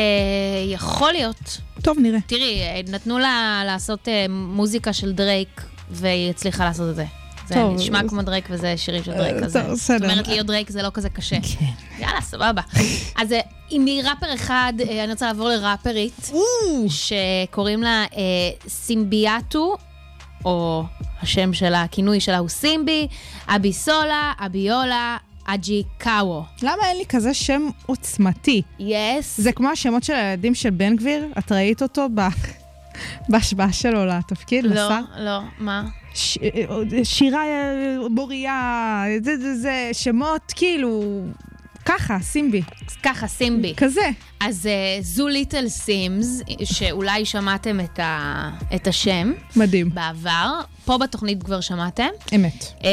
[0.67, 1.57] יכול להיות.
[1.81, 2.19] טוב, נראה.
[2.27, 7.05] תראי, נתנו לה לעשות אה, מוזיקה של דרייק, והיא הצליחה לעשות את זה.
[7.47, 10.01] זה טוב, נשמע אז- כמו דרייק וזה שירים של דרייק, אה, אז טוב, זאת.
[10.03, 11.35] אומרת, להיות דרייק זה לא כזה קשה.
[11.99, 12.61] יאללה, סבבה.
[13.15, 13.39] אז אה,
[13.71, 16.31] אם מראפר אחד, אה, אני רוצה לעבור לראפרית,
[16.87, 18.19] שקוראים לה אה,
[18.67, 19.77] סימביאטו,
[20.45, 20.83] או
[21.21, 23.07] השם שלה, הכינוי שלה הוא סימבי,
[23.47, 26.43] אביסולה, אביולה, אג'יקאוו.
[26.61, 28.61] למה אין לי כזה שם עוצמתי?
[28.79, 29.41] yes.
[29.41, 32.21] זה כמו השמות של הילדים של בן גביר, את ראית אותו ב...
[33.29, 35.01] בהשבעה שלו לתפקיד, לא, לשר?
[35.17, 35.83] לא, מה?
[36.13, 36.37] ש...
[37.03, 37.43] שירה
[38.09, 41.23] מוריה, זה, זה, זה, שמות כאילו,
[41.85, 42.61] ככה, סימבי,
[43.03, 43.73] ככה, סימבי.
[43.77, 44.09] כזה.
[44.39, 51.43] אז אה, זו ליטל סימס, שאולי שמעתם את, ה, את השם מדהים, בעבר, פה בתוכנית
[51.43, 52.07] כבר שמעתם.
[52.35, 52.65] אמת.
[52.83, 52.89] אה,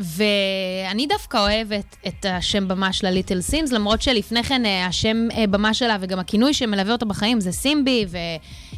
[0.00, 5.46] ואני דווקא אוהבת את השם במה שלה ליטל סימס, למרות שלפני כן אה, השם אה,
[5.46, 8.06] במה שלה וגם הכינוי שמלווה אותה בחיים זה סימבי,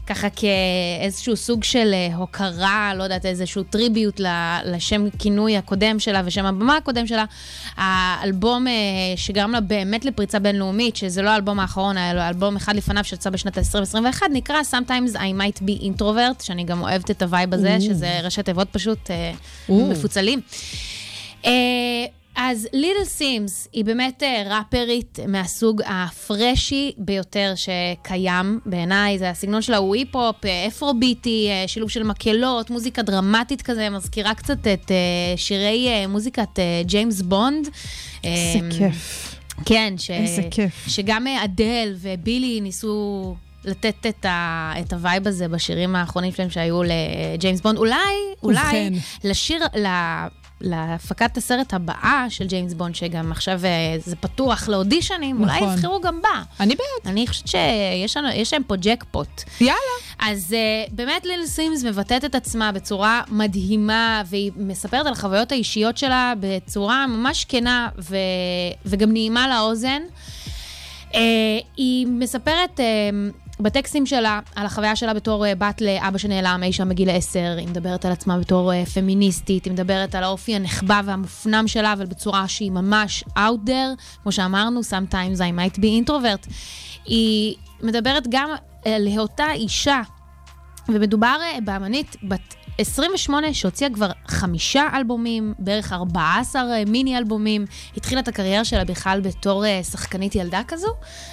[0.04, 4.20] וככה כאיזשהו סוג של אה, הוקרה, לא יודעת, איזשהו tribute
[4.64, 7.24] לשם כינוי הקודם שלה ושם הבמה הקודם שלה.
[7.76, 8.66] האלבום
[9.16, 13.58] שגרם לה באמת לפריצה בינלאומית, שזה לא האלבום האחרון, לו אלבום אחד לפניו שיצא בשנת
[13.58, 18.42] 2021, נקרא Sometimes I might be introvert, שאני גם אוהבת את הווייב הזה, שזה ראשי
[18.42, 19.10] תיבות פשוט.
[19.68, 20.40] מפוצלים.
[21.44, 21.50] אה,
[22.38, 29.18] אז ליטל סימס היא באמת אה, ראפרית מהסוג ה freshy ביותר שקיים בעיניי.
[29.18, 34.34] זה הסגנון שלה הוא היפ-הופ, אה, Afrobeat, אה, שילוב של מקהלות, מוזיקה דרמטית כזה, מזכירה
[34.34, 34.90] קצת את
[35.36, 37.68] שירי מוזיקת ג'יימס בונד.
[38.24, 39.34] איזה כיף.
[39.64, 40.10] כן, ש...
[40.10, 40.88] איזה כיף.
[40.88, 47.60] שגם אדל ובילי ניסו לתת את, ה, את הווייב הזה בשירים האחרונים שלהם שהיו לג'יימס
[47.60, 47.78] בונד.
[47.78, 47.96] אולי,
[48.42, 48.90] אולי,
[49.24, 49.62] לשיר,
[50.60, 55.58] להפקת הסרט הבאה של ג'יימס בונד, שגם עכשיו אה, זה פתוח לאודישנים, נכון.
[55.62, 56.42] אולי יבחרו גם בה.
[56.60, 57.12] אני בעד.
[57.12, 59.42] אני חושבת שיש להם פה ג'קפוט.
[59.60, 59.76] יאללה.
[60.18, 65.98] אז אה, באמת ליטל סימס מבטאת את עצמה בצורה מדהימה, והיא מספרת על החוויות האישיות
[65.98, 68.16] שלה בצורה ממש כנה ו...
[68.84, 70.02] וגם נעימה לאוזן.
[71.10, 71.16] Uh,
[71.76, 72.80] היא מספרת...
[72.80, 77.54] Uh, בטקסטים שלה, על החוויה שלה בתור אה, בת לאבא שנעלם אי שם בגיל עשר,
[77.58, 82.06] היא מדברת על עצמה בתור אה, פמיניסטית, היא מדברת על האופי הנחבא והמופנם שלה, אבל
[82.06, 86.52] בצורה שהיא ממש out there, כמו שאמרנו, sometimes I might be introvert.
[87.04, 88.50] היא מדברת גם
[88.84, 90.00] על היותה אישה,
[90.88, 97.64] ומדובר אה, באמנית בת 28 שהוציאה כבר חמישה אלבומים, בערך 14 אה, מיני אלבומים.
[97.96, 100.88] התחילה את הקריירה שלה בכלל בתור אה, שחקנית ילדה כזו,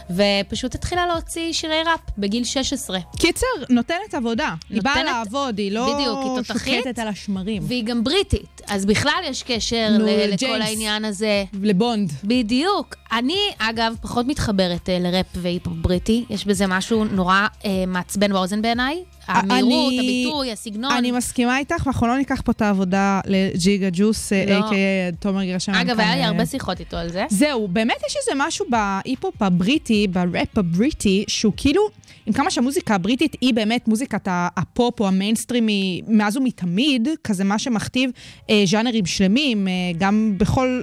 [0.10, 3.00] ופשוט התחילה להוציא שירי ראפ בגיל 16.
[3.20, 4.50] קיצר, נותנת עבודה.
[4.50, 7.64] נותנת, היא באה לעבוד, היא לא בדיוק, היא שוקטת על השמרים.
[7.66, 11.44] והיא גם בריטית, אז בכלל יש קשר נו, ל- לכל העניין הזה.
[11.62, 12.12] לבונד.
[12.24, 12.96] בדיוק.
[13.12, 16.26] אני, אגב, פחות מתחברת אה, לראפ והיפ-הופ בריטי.
[16.30, 19.04] יש בזה משהו נורא אה, מעצבן באוזן בעיניי.
[19.28, 20.92] המהירות, אני, הביטוי, הסגנון.
[20.92, 24.60] אני מסכימה איתך, ואנחנו לא ניקח פה את העבודה לג'יגה ג'וס, לא.
[24.60, 25.16] a.k.a.
[25.20, 25.74] תומר גרשם.
[25.74, 27.26] אגב, היה לי הרבה שיחות איתו על זה.
[27.30, 31.82] זהו, באמת יש איזה משהו בהיפ-הופ הבריטי, בראפ הבריטי, שהוא כאילו...
[32.26, 38.10] עם כמה שהמוזיקה הבריטית היא באמת מוזיקת הפופ או המיינסטרימי מאז ומתמיד, כזה מה שמכתיב
[38.50, 40.82] אה, ז'אנרים שלמים, אה, גם בכל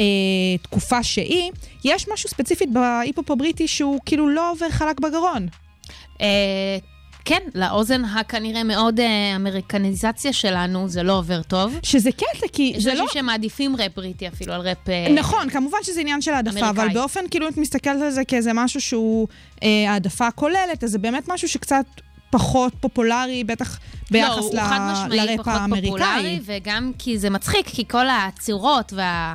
[0.00, 0.04] אה,
[0.62, 1.50] תקופה שהיא,
[1.84, 5.46] יש משהו ספציפית בהיפ-הופ הבריטי שהוא כאילו לא עובר חלק בגרון.
[6.20, 6.76] אה,
[7.24, 11.78] כן, לאוזן הכנראה מאוד אה, אמריקניזציה שלנו, זה לא עובר טוב.
[11.82, 12.94] שזה קטע, כי זה לא...
[12.94, 16.70] יש אנשים שמעדיפים ראפ בריטי אפילו על ראפ אה, נכון, כמובן שזה עניין של העדפה,
[16.70, 19.28] אבל באופן כאילו את מסתכלת על זה כאיזה משהו שהוא
[19.62, 21.84] אה, העדפה כוללת, אז זה באמת משהו שקצת...
[22.30, 23.78] פחות פופולרי, בטח
[24.10, 24.62] ביחס לא,
[25.08, 25.14] ל...
[25.14, 25.90] לראפ האמריקאי.
[25.90, 29.34] פופולרי, וגם כי זה מצחיק, כי כל הצורות וה...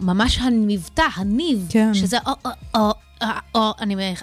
[0.00, 1.94] ממש המבטא, הניב, כן.
[1.94, 2.16] שזה
[2.74, 3.72] או, או, או,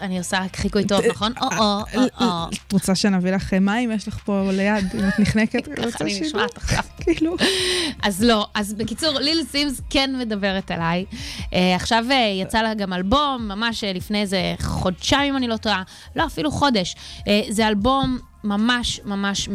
[0.01, 1.33] אני עושה חיקוי טוב, נכון?
[1.41, 2.47] או, או, או, או.
[2.67, 3.91] את רוצה שנביא לך מים?
[3.91, 5.67] יש לך פה ליד, אם את נחנקת.
[5.67, 6.83] ככה אני נשמעת עכשיו.
[7.01, 7.35] כאילו.
[8.03, 11.05] אז לא, אז בקיצור, ליל סימס כן מדברת עליי.
[11.51, 12.05] עכשיו
[12.41, 15.83] יצא לה גם אלבום, ממש לפני איזה חודשיים, אם אני לא טועה.
[16.15, 16.95] לא, אפילו חודש.
[17.49, 19.49] זה אלבום ממש ממש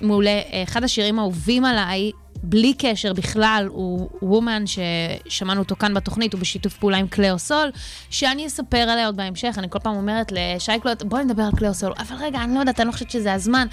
[0.00, 0.40] מעולה.
[0.64, 2.10] אחד השירים האהובים עליי
[2.42, 7.70] בלי קשר בכלל, הוא וומן ששמענו אותו כאן בתוכנית, הוא בשיתוף פעולה עם קליאו סול,
[8.10, 9.54] שאני אספר עליה עוד בהמשך.
[9.58, 12.80] אני כל פעם אומרת לשייקלוט, בואי נדבר על קליאו סול, אבל רגע, אני לא יודעת,
[12.80, 13.66] אני לא חושבת שזה הזמן.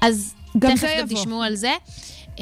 [0.00, 1.72] אז תכף גם תשמעו על זה.
[2.36, 2.40] Uh,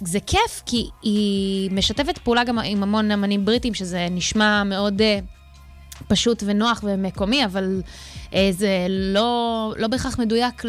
[0.00, 6.04] וזה כיף, כי היא משתפת פעולה גם עם המון אמנים בריטים, שזה נשמע מאוד uh,
[6.08, 7.82] פשוט ונוח ומקומי, אבל
[8.30, 10.62] uh, זה לא, לא בהכרח מדויק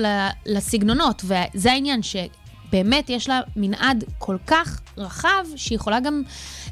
[0.46, 2.16] לסגנונות, וזה העניין, ש...
[2.74, 6.22] באמת יש לה מנעד כל כך רחב, שהיא יכולה גם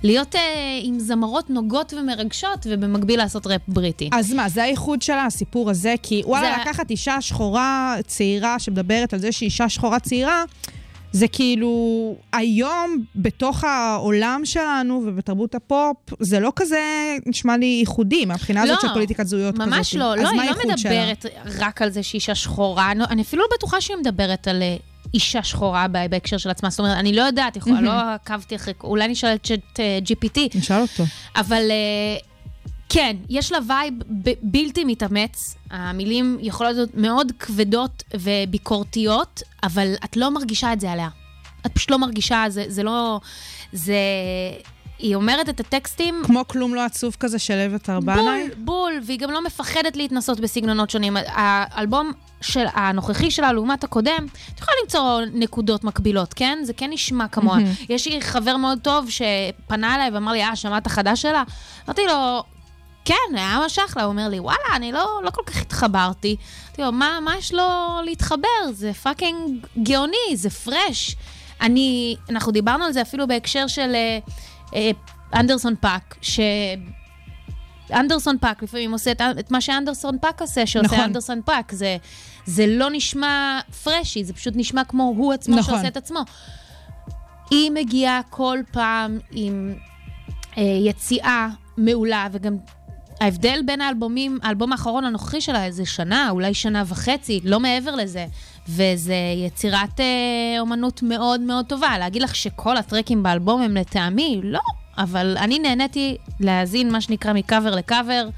[0.04, 0.42] להיות אה,
[0.84, 4.10] עם זמרות נוגות ומרגשות, ובמקביל לעשות ראפ בריטי.
[4.14, 5.96] אז מה, זה הייחוד שלה, הסיפור הזה?
[6.04, 6.62] כי וואלה, זה...
[6.62, 10.44] לקחת אישה שחורה צעירה שמדברת על זה שהיא אישה שחורה צעירה,
[11.14, 16.82] זה כאילו, היום, בתוך העולם שלנו ובתרבות הפופ, זה לא כזה
[17.26, 19.68] נשמע לי ייחודי, מהבחינה לא, הזאת של פוליטיקת זהויות כזאת.
[19.68, 20.78] ממש לא, לא, היא לא מדברת
[21.22, 21.68] שלה?
[21.68, 24.76] רק על זה שהיא אישה שחורה, אני אפילו לא בטוחה שהיא מדברת על אה,
[25.13, 26.69] אישה שחורה בהקשר של עצמה.
[26.69, 30.39] זאת אומרת, אני לא יודעת, יכולה, לא עקבתי אחרי, אולי נשאל את GPT.
[30.56, 31.04] נשאל אותו.
[31.36, 32.17] אבל אה,
[32.89, 33.93] כן, יש לה וייב
[34.41, 35.56] בלתי מתאמץ.
[35.71, 41.10] המילים יכולות להיות מאוד כבדות וביקורתיות, אבל את לא מרגישה את זה עליה.
[41.65, 43.19] את פשוט לא מרגישה, זה, זה לא...
[43.74, 43.95] זה...
[45.02, 46.22] היא אומרת את הטקסטים...
[46.26, 48.50] כמו כלום לא עצוב כזה של אבט ארבנאי?
[48.50, 51.18] בול, בול, והיא גם לא מפחדת להתנסות בסגנונות שונים.
[51.28, 52.12] האלבום
[52.42, 56.60] של הנוכחי שלה לעומת הקודם, את יכולה למצוא נקודות מקבילות, כן?
[56.64, 57.58] זה כן נשמע כמוה.
[57.58, 57.86] Mm-hmm.
[57.90, 61.44] יש לי חבר מאוד טוב שפנה אליי ואמר לי, אה, שמעת חדש שלה?
[61.86, 62.44] אמרתי לו,
[63.06, 66.36] כן, היה משך לה, הוא אומר לי, וואלה, אני לא, לא כל כך התחברתי.
[66.68, 67.64] אמרתי לו, מה, מה יש לו
[68.06, 68.72] להתחבר?
[68.72, 71.16] זה fucking גאוני, זה fresh.
[71.62, 74.20] אני, אנחנו דיברנו על זה אפילו בהקשר של אה,
[75.34, 76.40] אנדרסון פאק, ש...
[77.94, 81.00] אנדרסון פאק לפעמים עושה את, את מה שאנדרסון פאק עושה, שעושה נכון.
[81.00, 81.72] אנדרסון פאק.
[81.72, 81.98] זה,
[82.46, 85.74] זה לא נשמע פרשי, זה פשוט נשמע כמו הוא עצמו נכון.
[85.74, 86.20] שעושה את עצמו.
[87.50, 89.76] היא מגיעה כל פעם עם
[90.58, 92.58] אה, יציאה מעולה, וגם
[93.22, 98.26] ההבדל בין האלבומים, האלבום האחרון הנוכחי שלה זה שנה, אולי שנה וחצי, לא מעבר לזה.
[98.69, 101.97] וזה יצירת אה, אומנות מאוד מאוד טובה.
[101.97, 104.41] להגיד לך שכל הטרקים באלבום הם לטעמי?
[104.43, 104.60] לא.
[104.97, 108.30] אבל אני נהניתי להאזין, מה שנקרא, מקאבר לקאבר,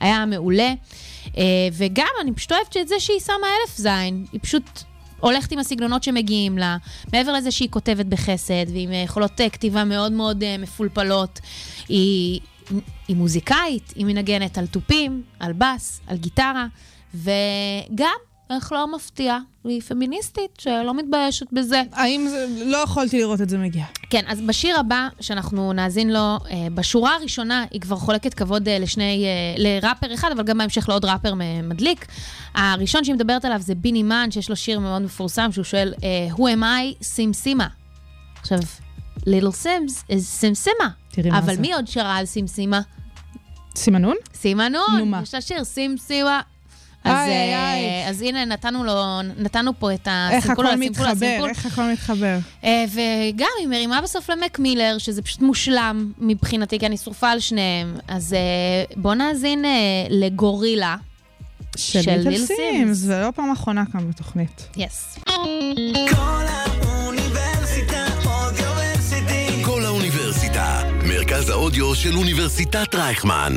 [0.00, 0.72] היה מעולה.
[1.38, 4.24] אה, וגם, אני פשוט אוהבת את זה שהיא שמה אלף זין.
[4.32, 4.82] היא פשוט
[5.20, 6.76] הולכת עם הסגנונות שמגיעים לה.
[7.12, 11.40] מעבר לזה שהיא כותבת בחסד, ועם יכולות אה, כתיבה מאוד מאוד אה, מפולפלות,
[11.88, 12.40] היא,
[13.08, 16.66] היא מוזיקאית, היא מנגנת על תופים, על בס, על גיטרה,
[17.14, 21.82] וגם איך לא מפתיע, היא פמיניסטית שלא מתביישת בזה.
[21.92, 22.46] האם זה...
[22.64, 23.84] לא יכולתי לראות את זה מגיע.
[24.10, 26.38] כן, אז בשיר הבא, שאנחנו נאזין לו, אה,
[26.74, 31.04] בשורה הראשונה היא כבר חולקת כבוד אה, לשני, אה, לראפר אחד, אבל גם בהמשך לעוד
[31.04, 32.06] ראפר מדליק.
[32.54, 35.94] הראשון שהיא מדברת עליו זה ביני מן, שיש לו שיר מאוד מפורסם, שהוא שואל,
[36.30, 37.02] Who am I?
[37.04, 37.66] סימסימה.
[38.40, 38.58] עכשיו,
[39.26, 40.88] ליטל סימס is סימסימה.
[41.08, 41.60] תראי מה אבל זה.
[41.60, 42.80] מי עוד שרה על סימסימה?
[43.76, 44.16] סימנון?
[44.34, 44.98] סימנון.
[44.98, 45.20] נו, מה?
[45.22, 46.40] יש לה שיר, סימסימה.
[47.04, 48.08] אז, איי, איי, אה, איי.
[48.08, 51.48] אז הנה, נתנו לו, נתנו פה את איך הסימפול על הכל הסימפול על מתחבר, הסימפול.
[51.48, 52.38] איך הכל מתחבר.
[52.64, 57.40] אה, וגם היא מרימה בסוף למק מילר, שזה פשוט מושלם מבחינתי, כי אני שרופה על
[57.40, 57.96] שניהם.
[58.08, 58.38] אז אה,
[58.96, 59.70] בוא נאזין אה,
[60.10, 60.96] לגורילה.
[61.76, 62.96] של של ליטל ליל סימס, סימס.
[62.96, 64.68] זה לא פעם אחרונה כאן בתוכנית.
[64.76, 65.18] Yes.
[66.10, 69.64] קול האוניברסיטה אודיוורסיטי.
[69.64, 73.52] קול האוניברסיטה, מרכז האודיו של אוניברסיטת רייכמן.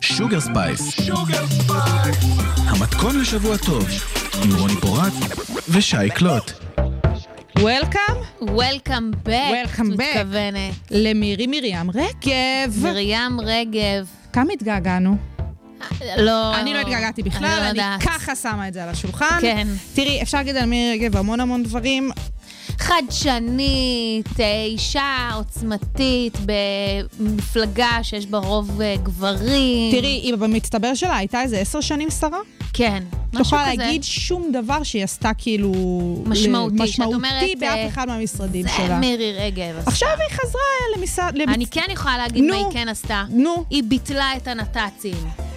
[0.00, 1.10] שוגר ספייס.
[2.66, 3.88] המתכון לשבוע טוב,
[4.44, 5.12] עם רוני פורט
[5.68, 6.52] ושי קלוט.
[7.58, 9.28] Welcome Welcome back.
[9.28, 10.16] Welcome את back.
[10.16, 10.74] מתכוונת.
[10.90, 12.82] למירי מרים רגב.
[12.82, 14.06] מרים רגב.
[14.32, 15.16] כמה התגעגענו?
[16.16, 16.56] לא...
[16.60, 18.04] אני לא התגעגעתי אני בכלל, לא אני.
[18.04, 19.38] ככה שמה את זה על השולחן.
[19.40, 19.68] כן.
[19.94, 22.10] תראי, אפשר להגיד על מירי רגב המון המון דברים.
[22.78, 25.02] חדשנית, אה, אישה
[25.34, 26.38] עוצמתית,
[27.20, 29.92] במפלגה שיש בה רוב אה, גברים.
[29.92, 32.38] תראי, היא במצטבר שלה הייתה איזה עשר שנים שרה.
[32.72, 33.02] כן,
[33.34, 33.74] משהו כזה.
[33.76, 35.72] להגיד שום דבר שהיא עשתה כאילו...
[36.26, 38.98] משמעותי, שאת אומרת, משמעותי באף אה, אחד מהמשרדים זה שלה.
[38.98, 39.74] מירי רגב.
[39.78, 39.90] עשתה.
[39.90, 40.60] עכשיו היא חזרה
[40.96, 41.36] למשרד...
[41.36, 42.56] למצ- אני כן יכולה להגיד מה נו.
[42.56, 43.24] היא כן עשתה.
[43.30, 43.64] נו.
[43.70, 45.47] היא ביטלה את הנת"צים.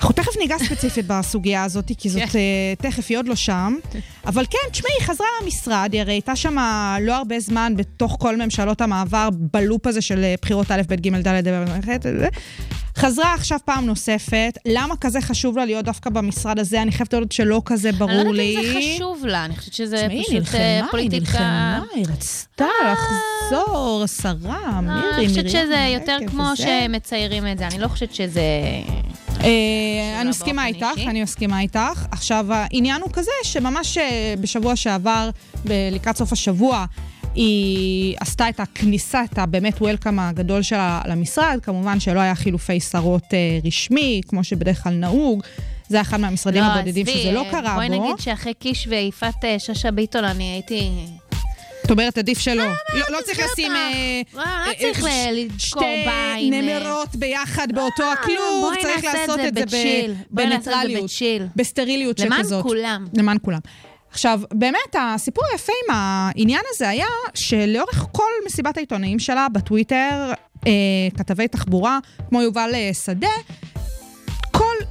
[0.00, 2.38] אנחנו תכף ניגע ספציפית בסוגיה הזאת, כי זאת כן.
[2.38, 3.76] אה, תכף, היא עוד לא שם.
[4.26, 6.56] אבל כן, תשמעי, היא חזרה למשרד, היא הרי הייתה שם
[7.00, 11.16] לא הרבה זמן בתוך כל ממשלות המעבר, בלופ הזה של אה, בחירות א', ב', ג',
[11.16, 12.28] ד', ד',
[12.96, 14.58] חזרה עכשיו פעם נוספת.
[14.66, 16.82] למה כזה חשוב לה להיות דווקא במשרד הזה?
[16.82, 18.56] אני חייבת להודות שלא כזה אני לא ברור יודעת לי.
[18.56, 21.20] אם זה חשוב לה, אני חושבת שזה תשמעי, פשוט נלחמה, אה, היא פוליטיקה...
[21.20, 26.52] נלחמה, היא רצתה לחזור, שרה, אה, מירי, אני חושבת שזה יותר כמו.
[26.56, 28.42] שמציירים את זה, אני לא חושבת שזה...
[29.44, 30.86] אה, אני מסכימה איתך.
[31.06, 32.06] אני מסכימה איתך.
[32.10, 35.30] עכשיו, העניין הוא כזה שממש אה, בשבוע שעבר,
[35.64, 36.86] לקראת סוף השבוע,
[37.34, 41.58] היא עשתה את הכניסה, את הבאמת וולקאם הגדול שלה למשרד.
[41.62, 45.42] כמובן שלא היה חילופי שרות אה, רשמי, כמו שבדרך כלל נהוג.
[45.88, 47.94] זה היה אחד מהמשרדים הבודדים עזבי, שזה לא קרה בואי בו.
[47.94, 50.90] נגיד שאחרי קיש ויפעת שאשא ביטון, אני הייתי...
[51.90, 52.54] זאת אומרת, עדיף שלא.
[52.64, 52.72] לא-
[53.10, 53.50] לא עזבי צריך.
[53.52, 53.72] לשים...
[53.72, 56.78] אה, לא, לא אה, צריך אה, ל- לדקור בעין, שתי אה.
[56.80, 59.64] נמרות ביחד באותו הכלוב, צריך לעשות את זה
[60.30, 61.10] בניטרליות.
[61.56, 62.62] בסטריליות למען שכזאת.
[62.62, 63.06] כולם.
[63.14, 63.58] למען כולם.
[64.10, 70.32] עכשיו, באמת, הסיפור היפה עם העניין הזה היה שלאורך כל מסיבת העיתונאים שלה בטוויטר,
[70.66, 70.72] אה,
[71.18, 71.98] כתבי תחבורה,
[72.28, 73.28] כמו יובל אה, שדה,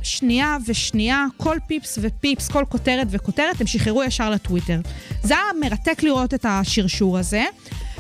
[0.02, 4.80] שנייה ושנייה, כל פיפס ופיפס, כל כותרת וכותרת, הם שחררו ישר לטוויטר.
[5.24, 7.44] זה היה מרתק לראות את השרשור הזה.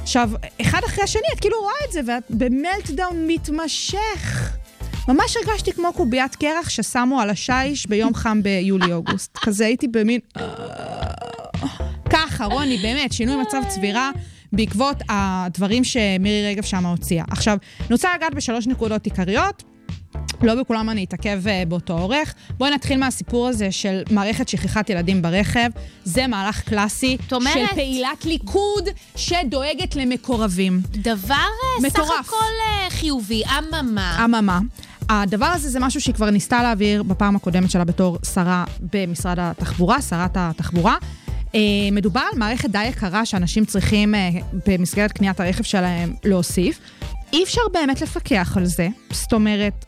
[0.02, 0.30] עכשיו,
[0.62, 4.58] אחד אחרי השני, את כאילו רואה את זה, ואת במלטדאון מתמשך.
[5.08, 9.38] ממש הרגשתי כמו קוביית קרח ששמו על השיש ביום חם ביולי-אוגוסט.
[9.38, 10.20] כזה הייתי במין...
[12.10, 14.12] ככה, רוני, באמת, שינוי מצב צבירה
[14.54, 17.24] בעקבות הדברים שמירי רגב שמה הוציאה.
[17.30, 19.64] עכשיו, אני רוצה לגעת בשלוש נקודות עיקריות.
[20.42, 22.34] לא בכולם אני אתעכב אה, באותו אורך.
[22.58, 25.70] בואי נתחיל מהסיפור הזה של מערכת שכחת ילדים ברכב.
[26.04, 28.84] זה מהלך קלאסי זאת אומרת- של פעילת ליכוד
[29.16, 30.82] שדואגת למקורבים.
[30.92, 32.12] דבר אה, סך מטורף.
[32.28, 32.36] הכל
[32.70, 34.26] אה, חיובי, אממה.
[34.26, 34.60] אממה.
[35.10, 40.02] הדבר הזה זה משהו שהיא כבר ניסתה להעביר בפעם הקודמת שלה בתור שרה במשרד התחבורה,
[40.02, 40.96] שרת התחבורה.
[41.92, 44.16] מדובר על מערכת די יקרה שאנשים צריכים
[44.68, 46.80] במסגרת קניית הרכב שלהם להוסיף.
[47.34, 49.86] אי אפשר באמת לפקח על זה, זאת אומרת,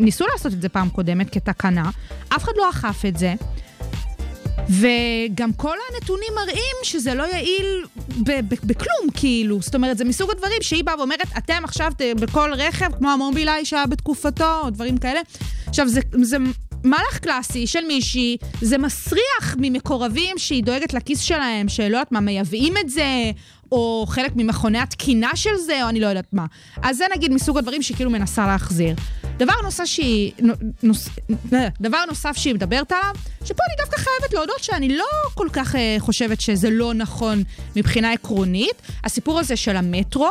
[0.00, 1.90] ניסו לעשות את זה פעם קודמת כתקנה,
[2.28, 3.34] אף אחד לא אכף את זה.
[4.70, 7.84] וגם כל הנתונים מראים שזה לא יעיל
[8.64, 9.62] בכלום, כאילו.
[9.62, 13.86] זאת אומרת, זה מסוג הדברים שהיא באה ואומרת, אתם עכשיו בכל רכב, כמו המובילאיי שהיה
[13.86, 15.20] בתקופתו, או דברים כאלה.
[15.66, 16.36] עכשיו, זה, זה
[16.84, 22.74] מהלך קלאסי של מישהי, זה מסריח ממקורבים שהיא דואגת לכיס שלהם, שלא יודעת מה, מייבאים
[22.76, 23.30] את זה,
[23.72, 26.46] או חלק ממכוני התקינה של זה, או אני לא יודעת מה.
[26.82, 28.94] אז זה נגיד מסוג הדברים שהיא כאילו מנסה להחזיר.
[29.36, 30.32] דבר נוסף שהיא,
[30.82, 31.08] נוס,
[31.80, 33.14] דבר נוסף שהיא מדברת עליו,
[33.44, 37.42] שפה אני דווקא חייבת להודות שאני לא כל כך אה, חושבת שזה לא נכון
[37.76, 38.82] מבחינה עקרונית.
[39.04, 40.30] הסיפור הזה של המטרו,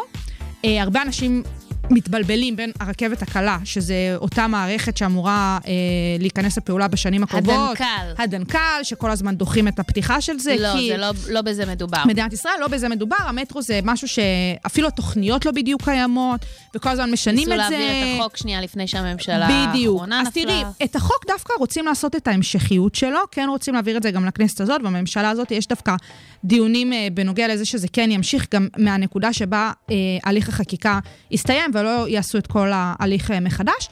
[0.66, 1.44] אה, הרבה אנשים
[1.92, 5.72] מתבלבלים בין הרכבת הקלה, שזה אותה מערכת שאמורה אה,
[6.20, 7.56] להיכנס לפעולה בשנים הקרובות.
[7.56, 8.24] הדנקל.
[8.24, 10.56] הדנקל, שכל הזמן דוחים את הפתיחה של זה.
[10.60, 12.04] לא, כי זה לא, לא בזה מדובר.
[12.06, 17.12] מדינת ישראל, לא בזה מדובר, המטרו זה משהו שאפילו התוכניות לא בדיוק קיימות, וכל הזמן
[17.12, 17.78] משנים ניסו את זה.
[17.78, 19.96] להעביר את החוק שנייה לפני שהממשלה בדיוק.
[19.96, 20.44] האחרונה אז נפלה.
[20.44, 24.26] תראי, את החוק דווקא רוצים לעשות את ההמשכיות שלו, כן רוצים להעביר את זה גם
[24.26, 25.96] לכנסת הזאת, בממשלה הזאת יש דווקא
[26.44, 31.00] דיונים אה, בנוגע לזה שזה כן ימשיך גם מהנקודה שבה אה, הליך החקיקה
[31.32, 33.90] יסתיים ולא יעשו את כל ההליך אה, מחדש.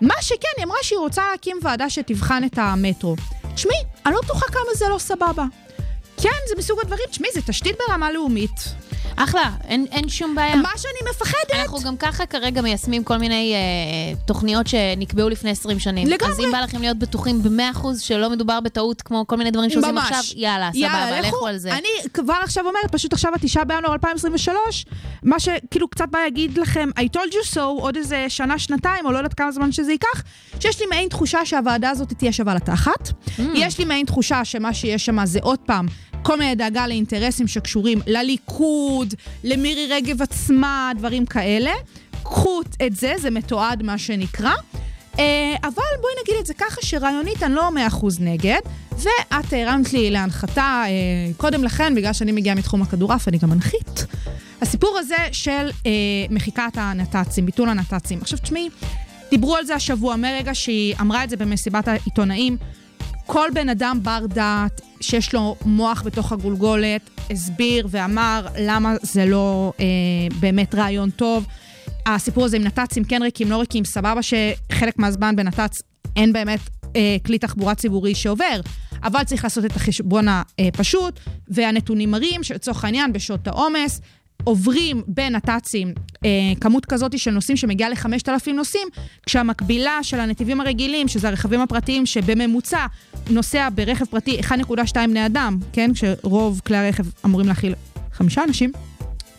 [0.00, 3.16] מה שכן, היא אמרה שהיא רוצה להקים ועדה שתבחן את המטרו.
[3.54, 5.44] תשמעי, אני לא בטוחה כמה זה לא סבבה.
[6.22, 8.74] כן, זה מסוג הדברים, תשמעי, זה תשתית ברמה לאומית.
[9.16, 10.56] אחלה, אין, אין שום בעיה.
[10.56, 11.60] מה שאני מפחדת...
[11.60, 16.08] אנחנו גם ככה כרגע מיישמים כל מיני אה, תוכניות שנקבעו לפני 20 שנים.
[16.08, 16.32] לגמרי.
[16.32, 19.94] אז אם בא לכם להיות בטוחים ב-100% שלא מדובר בטעות כמו כל מיני דברים שעושים
[19.94, 20.12] ממש.
[20.12, 21.72] עכשיו, יאללה, סבבה, לכו על זה.
[21.72, 24.84] אני כבר עכשיו אומרת, פשוט עכשיו התשעה בינואר 2023,
[25.22, 29.12] מה שכאילו קצת בא להגיד לכם, I told you so, עוד איזה שנה, שנתיים, או
[29.12, 30.22] לא יודעת כמה זמן שזה ייקח,
[30.60, 33.08] שיש לי מעין תחושה שהוועדה הזאת תהיה שווה לתחת.
[33.08, 33.42] Mm.
[33.54, 35.86] יש לי מעין תחושה שמה שיש שם זה עוד פעם...
[36.26, 41.70] כל מיני דאגה לאינטרסים שקשורים לליכוד, למירי רגב עצמה, דברים כאלה.
[42.22, 44.52] קחו את זה, זה מתועד מה שנקרא.
[45.18, 48.60] אה, אבל בואי נגיד את זה ככה, שרעיונית אני לא מאה אחוז נגד,
[48.92, 54.06] ואת הרמת לי להנחתה אה, קודם לכן, בגלל שאני מגיעה מתחום הכדורעף, אני גם מנחית.
[54.62, 55.90] הסיפור הזה של אה,
[56.30, 58.18] מחיקת הנת"צים, ביטול הנת"צים.
[58.20, 58.68] עכשיו תשמעי,
[59.30, 62.56] דיברו על זה השבוע, מרגע שהיא אמרה את זה במסיבת העיתונאים.
[63.26, 69.72] כל בן אדם בר דעת שיש לו מוח בתוך הגולגולת, הסביר ואמר למה זה לא
[69.80, 69.84] אה,
[70.40, 71.46] באמת רעיון טוב.
[72.06, 75.82] הסיפור הזה עם נת"צים כן ריקים, לא ריקים, סבבה שחלק מהזמן בנת"צ
[76.16, 76.60] אין באמת
[76.96, 78.60] אה, כלי תחבורה ציבורי שעובר,
[79.02, 84.00] אבל צריך לעשות את החשבון הפשוט, והנתונים מראים שלצורך העניין בשעות העומס,
[84.46, 86.30] עוברים בנת"צים אה,
[86.60, 88.88] כמות כזאת של נוסעים שמגיעה ל-5,000 נוסעים,
[89.26, 92.86] כשהמקבילה של הנתיבים הרגילים, שזה הרכבים הפרטיים, שבממוצע
[93.30, 95.90] נוסע ברכב פרטי 1.2 בני אדם, כן?
[95.94, 97.74] כשרוב כלי הרכב אמורים להכיל
[98.12, 98.72] חמישה אנשים,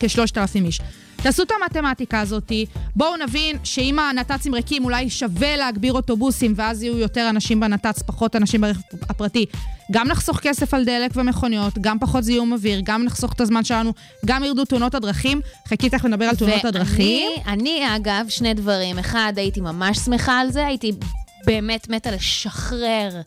[0.00, 0.80] כ-3,000 איש.
[1.22, 2.52] תעשו את המתמטיקה הזאת,
[2.96, 8.36] בואו נבין שאם הנת"צים ריקים אולי שווה להגביר אוטובוסים ואז יהיו יותר אנשים בנת"צ, פחות
[8.36, 9.46] אנשים ברכב הפרטי.
[9.92, 13.92] גם נחסוך כסף על דלק ומכוניות, גם פחות זיהום אוויר, גם נחסוך את הזמן שלנו,
[14.26, 15.40] גם ירדו תאונות הדרכים.
[15.68, 17.30] חכי תכף נדבר על תאונות הדרכים.
[17.46, 18.98] ואני, אני, אגב, שני דברים.
[18.98, 20.92] אחד, הייתי ממש שמחה על זה, הייתי...
[21.48, 23.20] באמת מתה לשחרר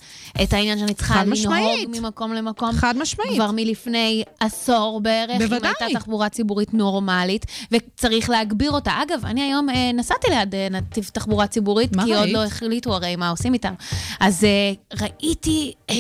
[0.44, 1.90] את העניין שאני צריכה לנהוג משמעית.
[1.90, 2.72] ממקום למקום.
[2.72, 3.34] חד משמעית.
[3.36, 5.58] כבר מלפני עשור בערך, בוודאי.
[5.58, 8.92] אם הייתה תחבורה ציבורית נורמלית, וצריך להגביר אותה.
[9.04, 12.34] אגב, אני היום אה, נסעתי ליד אה, נתיב תחבורה ציבורית, כי עוד ראית?
[12.34, 13.74] לא החליטו הרי מה עושים איתם.
[14.20, 14.50] אז אה,
[15.02, 15.96] ראיתי, אה,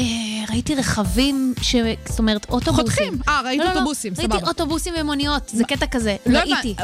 [0.50, 1.76] ראיתי רכבים, ש...
[2.06, 2.86] זאת אומרת, אוטובוסים.
[2.86, 3.14] חותכים.
[3.28, 3.76] אה, ראית לא, לא, לא.
[3.76, 4.36] אוטובוסים, סבבה.
[4.36, 6.16] ראיתי אוטובוסים ומוניות, זה קטע כזה.
[6.26, 6.76] לא ראיתי.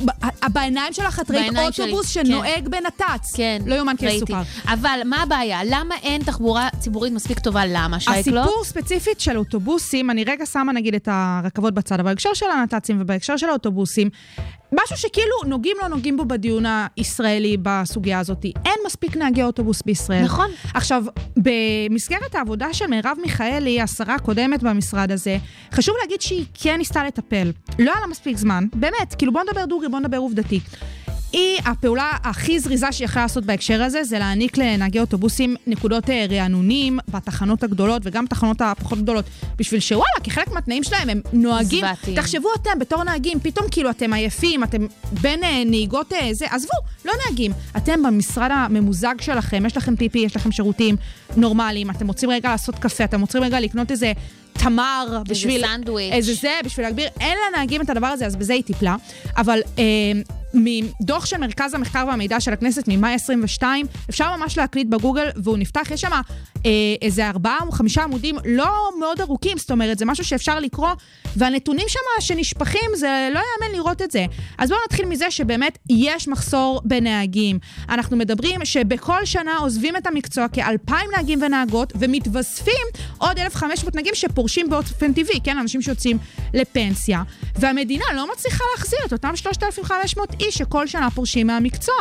[0.54, 2.26] בעיניים שלך את ראית אוטובוס כן.
[2.26, 3.36] שנוהג בנת"צ.
[3.36, 4.06] כן, לא יאומן כי.
[4.06, 4.42] יסופר.
[4.68, 5.60] אבל מה הבעיה?
[5.66, 7.62] למה אין תחבורה ציבורית מספיק טובה?
[7.66, 8.42] למה, שייקלו?
[8.42, 12.98] הסיפור ספציפית של אוטובוסים, אני רגע שמה נגיד את הרכבות בצד, אבל בהקשר של הנת"צים
[13.02, 14.10] ובהקשר של האוטובוסים,
[14.74, 16.64] משהו שכאילו נוגעים לא נוגעים בו בדיון
[16.98, 18.46] הישראלי בסוגיה הזאת.
[18.46, 20.24] אין מספיק נהגי אוטובוס בישראל.
[20.24, 20.50] נכון.
[20.74, 21.04] עכשיו,
[21.38, 25.38] במסגרת העבודה של מרב מיכאלי, השרה הקודמת במשרד הזה,
[25.74, 27.52] חשוב להגיד שהיא כן ניסתה לטפל.
[27.80, 30.60] לא היה לה מספיק זמן, באמת, כאילו בוא נדבר דוגרי, בוא נדבר עובדתי.
[31.38, 36.26] היא, הפעולה הכי זריזה שהיא יכולה לעשות בהקשר הזה, זה להעניק לנהגי אוטובוסים נקודות אה,
[36.30, 39.26] רענונים בתחנות הגדולות וגם בתחנות הפחות גדולות,
[39.58, 41.80] בשביל שוואלה, כחלק מהתנאים שלהם הם נוהגים.
[41.80, 42.18] זוועתיים.
[42.18, 44.86] תחשבו אתם, בתור נהגים, פתאום כאילו אתם עייפים, אתם
[45.22, 47.52] בין אה, נהיגות אה, זה, עזבו, לא נהגים.
[47.78, 50.96] אתם במשרד הממוזג שלכם, יש לכם פיפי, יש לכם שירותים
[51.38, 54.12] נורמליים, אתם רוצים רגע לעשות קפה, אתם רוצים רגע לקנות איזה...
[54.60, 55.62] תמר בשביל...
[55.62, 56.14] סנדוויץ'.
[56.14, 57.08] איזה זה, בשביל להגביר.
[57.20, 58.96] אין לנהגים את הדבר הזה, אז בזה היא טיפלה.
[59.38, 59.84] אבל אה,
[60.54, 65.92] מדוח של מרכז המחקר והמידע של הכנסת ממאי 22, אפשר ממש להקליט בגוגל, והוא נפתח,
[65.92, 66.22] יש שם
[67.02, 70.90] איזה ארבעה או חמישה עמודים לא מאוד ארוכים, זאת אומרת, זה משהו שאפשר לקרוא,
[71.36, 74.26] והנתונים שם שנשפכים, זה לא יאמן לראות את זה.
[74.58, 77.60] אז בואו נתחיל מזה שבאמת יש מחסור בנהגים.
[77.90, 82.74] אנחנו מדברים שבכל שנה עוזבים את המקצוע כאלפיים נהגים ונהגות, ומתווספים
[83.18, 85.58] עוד 1,500 נהגים שפורשים באופן טבעי, כן?
[85.58, 86.18] אנשים שיוצאים
[86.54, 87.24] לפנסיה.
[87.56, 91.96] והמדינה לא מצליחה להחזיר את אותם 3,500 איש שכל שנה פורשים מהמקצוע.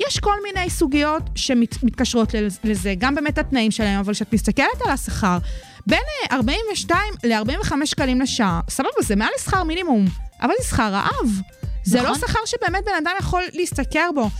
[0.00, 5.38] יש כל מיני סוגיות שמתקשרות לזה, גם באמת התנאים שלהם, אבל כשאת מסתכלת על השכר,
[5.86, 5.98] בין
[6.30, 10.04] אה, 42 ל-45 שקלים לשעה, סבבה, זה מעל לשכר מינימום,
[10.42, 11.40] אבל זה שכר רעב.
[11.84, 12.10] זה נכון.
[12.10, 14.30] לא שכר שבאמת בן אדם יכול להשתכר בו.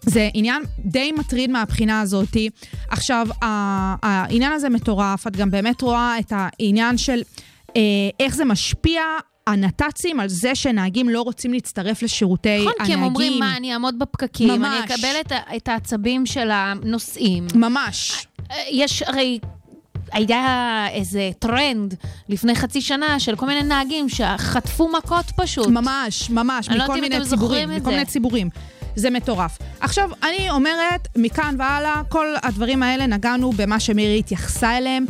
[0.00, 2.36] זה עניין די מטריד מהבחינה הזאת.
[2.88, 7.22] עכשיו, העניין הזה מטורף, את גם באמת רואה את העניין של
[7.76, 7.82] אה,
[8.20, 9.02] איך זה משפיע,
[9.46, 12.68] הנת"צים, על זה שנהגים לא רוצים להצטרף לשירותי הנהגים.
[12.68, 14.90] נכון, כי הם אומרים, מה, אני אעמוד בפקקים, אני ממש.
[14.90, 17.46] אקבל את, את העצבים של הנוסעים.
[17.54, 18.26] ממש.
[18.70, 19.38] יש הרי...
[20.12, 21.94] היה איזה טרנד
[22.28, 25.68] לפני חצי שנה של כל מיני נהגים שחטפו מכות פשוט.
[25.68, 27.90] ממש, ממש, לא מכל אם מיני ציבורים, מכל זה.
[27.90, 28.48] מיני ציבורים.
[28.96, 29.58] זה מטורף.
[29.80, 35.04] עכשיו, אני אומרת, מכאן והלאה, כל הדברים האלה נגענו במה שמירי התייחסה אליהם,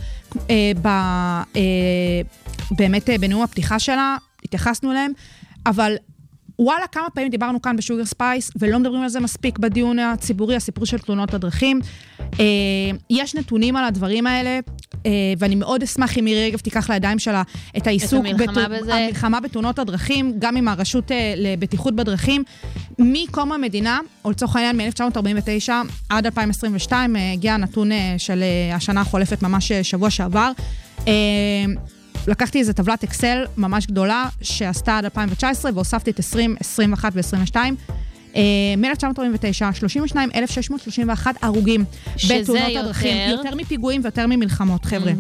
[0.51, 1.62] אה, ב, אה,
[2.70, 5.12] באמת אה, בנאום הפתיחה שלה, התייחסנו אליהם,
[5.66, 5.97] אבל
[6.59, 10.86] וואלה, כמה פעמים דיברנו כאן בשוגר ספייס, ולא מדברים על זה מספיק בדיון הציבורי, הסיפור
[10.86, 11.80] של תאונות הדרכים.
[12.40, 12.44] אה,
[13.11, 14.61] יש נתונים על הדברים האלה,
[15.07, 17.42] אה, ואני מאוד אשמח אם מירי רגב תיקח לידיים שלה
[17.76, 18.94] את העיסוק המלחמה בתאו- בזה.
[18.94, 22.42] המלחמה בתאונות הדרכים, גם עם הרשות אה, לבטיחות בדרכים.
[22.98, 25.70] מקום המדינה, או לצורך העניין מ-1949
[26.09, 30.53] עד 2022, אה, הגיע הנתון אה, של אה, השנה החולפת, ממש אה, שבוע שעבר.
[32.27, 37.57] לקחתי איזה טבלת אקסל ממש גדולה, שעשתה עד 2019, והוספתי את 20, 21 ו-22.
[38.77, 42.81] מ-1949, 32,631 הרוגים בתאונות יותר.
[42.81, 43.31] הדרכים.
[43.31, 45.12] יותר מפיגועים ויותר ממלחמות, חבר'ה.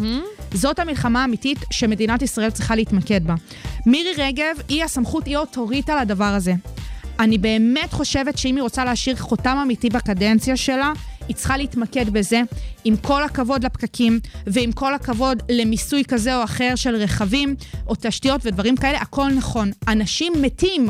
[0.54, 3.34] זאת המלחמה האמיתית שמדינת ישראל צריכה להתמקד בה.
[3.86, 6.54] מירי רגב היא הסמכות, היא האוטוריטה לדבר הזה.
[7.20, 10.92] אני באמת חושבת שאם היא רוצה להשאיר חותם אמיתי בקדנציה שלה,
[11.28, 12.40] היא צריכה להתמקד בזה,
[12.84, 17.54] עם כל הכבוד לפקקים, ועם כל הכבוד למיסוי כזה או אחר של רכבים,
[17.86, 19.70] או תשתיות ודברים כאלה, הכל נכון.
[19.88, 20.88] אנשים מתים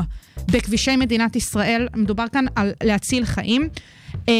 [0.52, 3.68] בכבישי מדינת ישראל, מדובר כאן על להציל חיים.
[4.28, 4.34] אה,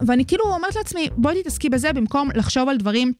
[0.00, 3.12] ואני כאילו אומרת לעצמי, בואי תתעסקי בזה במקום לחשוב על דברים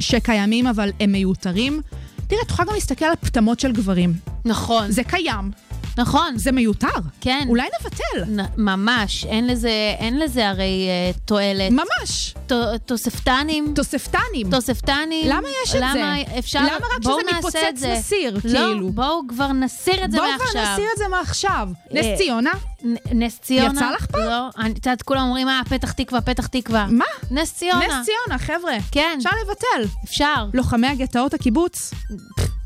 [0.00, 1.80] שקיימים אבל הם מיותרים.
[2.26, 4.12] תראה, את יכולה גם להסתכל על פטמות של גברים.
[4.44, 5.50] נכון, זה קיים,
[5.98, 6.86] נכון, זה מיותר.
[7.20, 7.44] כן.
[7.48, 8.42] אולי נבטל.
[8.42, 11.70] נ- ממש, אין לזה, אין לזה הרי אה, תועלת.
[11.70, 12.34] ממש.
[12.46, 12.52] ת-
[12.86, 13.72] תוספתנים.
[13.76, 14.50] תוספתנים.
[14.50, 15.26] תוספתנים.
[15.28, 15.98] למה יש את זה?
[15.98, 16.60] למה אפשר...
[16.60, 17.92] למה רק בואו כשזה נעשה מתפוצץ את זה.
[17.98, 18.90] נסיר, לא, כאילו?
[18.92, 20.50] בואו כבר נסיר את זה בואו מעכשיו.
[20.52, 21.68] כבר נסיר את זה מעכשיו.
[21.96, 22.50] אה, נס ציונה?
[22.84, 23.72] נ- נס ציונה.
[23.80, 24.20] יצא לך פעם?
[24.22, 26.86] לא, אני- את יודעת, כולם אומרים, אה, פתח תקווה, פתח תקווה.
[26.90, 27.04] מה?
[27.30, 27.86] נס ציונה.
[27.86, 28.76] נס ציונה, חבר'ה.
[28.92, 29.14] כן.
[29.18, 29.94] אפשר לבטל.
[30.04, 30.46] אפשר.
[30.54, 31.90] לוחמי הגטאות הקיבוץ.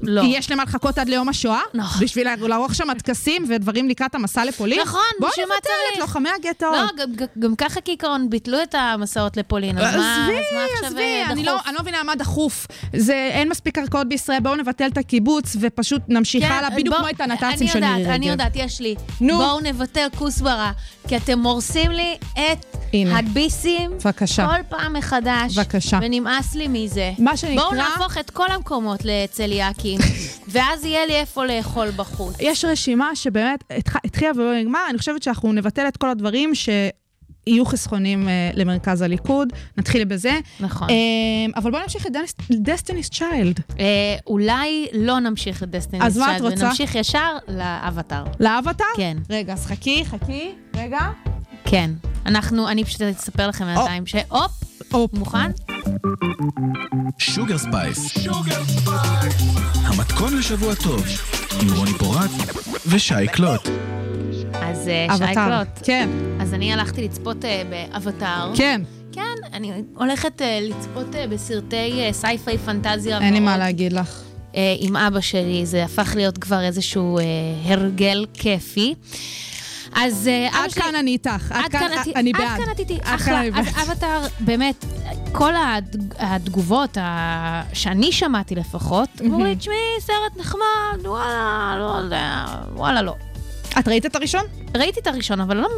[0.02, 0.22] לא.
[0.26, 1.60] יש למה לחכות עד ליום השואה?
[1.74, 2.04] נכון.
[2.04, 4.80] בשביל לערוך שם טקסים ודברים לקראת המסע לפולין?
[4.80, 6.00] נכון, בואו בשביל מה נבטל את צריך?
[6.00, 6.72] לוחמי הגטאות.
[6.74, 10.86] לא, גם- גם- ככה כעיקרון ביטלו את המסעות לפולין, אז מה עזבי, אז מה עכשיו
[10.88, 11.66] עזבי, אה, אני לא, דחוף?
[11.66, 12.66] אני לא מבינה מה דחוף.
[12.96, 17.08] זה, אין מספיק קרקעות בישראל, בואו נבטל את הקיבוץ ופשוט נמשיך כן, הלאה, בדיוק כמו
[17.08, 18.10] את הנת"צים של מירי רגב.
[18.10, 18.94] אני יודעת, יש לי.
[19.20, 19.36] נו.
[19.36, 20.72] בואו נבטל כוסברה,
[21.08, 23.18] כי אתם הורסים לי את הנה.
[23.18, 23.90] הביסים.
[24.04, 24.46] בבקשה.
[24.46, 25.58] כל פעם מחדש.
[25.58, 25.98] בבקשה.
[26.02, 27.12] ונמאס לי מזה.
[27.18, 29.04] מה שנקרא- בואו נהפוך את כל המקומות
[29.98, 32.34] לצליאקים, ואז יהיה לי איפה לאכול בחוץ.
[32.40, 37.64] יש רשימה שבאמת התח- התחילה ולא נגמר, אני חושבת שאנחנו נבטל את כל הדברים שיהיו
[37.64, 40.38] חסכונים אה, למרכז הליכוד, נתחיל בזה.
[40.60, 40.88] נכון.
[40.90, 40.94] אה,
[41.56, 42.12] אבל בואו נמשיך את
[42.50, 43.60] דסטיניס צ'יילד.
[43.78, 43.84] אה,
[44.26, 46.64] אולי לא נמשיך את דסטיני אז מה את רוצה?
[46.66, 48.24] ונמשיך ישר לאבטאר.
[48.40, 48.84] לאבטר?
[48.96, 49.16] כן.
[49.30, 50.98] רגע, אז חכי, חכי, רגע.
[51.64, 51.90] כן.
[52.26, 54.14] אנחנו, אני פשוט אספר לכם בינתיים ש...
[54.28, 54.50] הופ,
[54.92, 55.12] הופ.
[55.14, 55.50] מוכן?
[57.18, 58.28] שוגר ספייס.
[59.84, 61.04] המתכון לשבוע טוב,
[61.62, 62.30] עם רוני פורט
[62.86, 63.68] ושי קלוט.
[64.52, 65.34] אז אה, שי.
[65.34, 65.68] קלוט.
[65.82, 66.08] כן,
[66.40, 68.52] אז אני הלכתי לצפות אה, באבטאר.
[68.56, 68.80] כן,
[69.12, 73.18] כן, אני הולכת אה, לצפות בסרטי sci-fi פנטזיה.
[73.18, 74.22] אין לי מה להגיד לך.
[74.78, 77.18] עם אבא שלי, זה הפך להיות כבר איזשהו
[77.64, 78.94] הרגל כיפי.
[79.94, 80.72] אז עד.
[80.72, 82.04] כאן אני איתך, עד כאן עד.
[82.34, 83.42] כאן את איתי, אחלה.
[83.54, 83.66] אז.
[83.82, 84.84] אבטאר, באמת,
[85.32, 85.52] כל
[86.18, 90.60] התגובות ה- שאני שמעתי לפחות, אמרו לי, תשמעי, סרט נחמד,
[91.06, 93.14] וואלה, לא יודע, וואלה, לא.
[93.78, 94.40] את ראית את הראשון?
[94.76, 95.68] ראיתי את הראשון, אבל לא,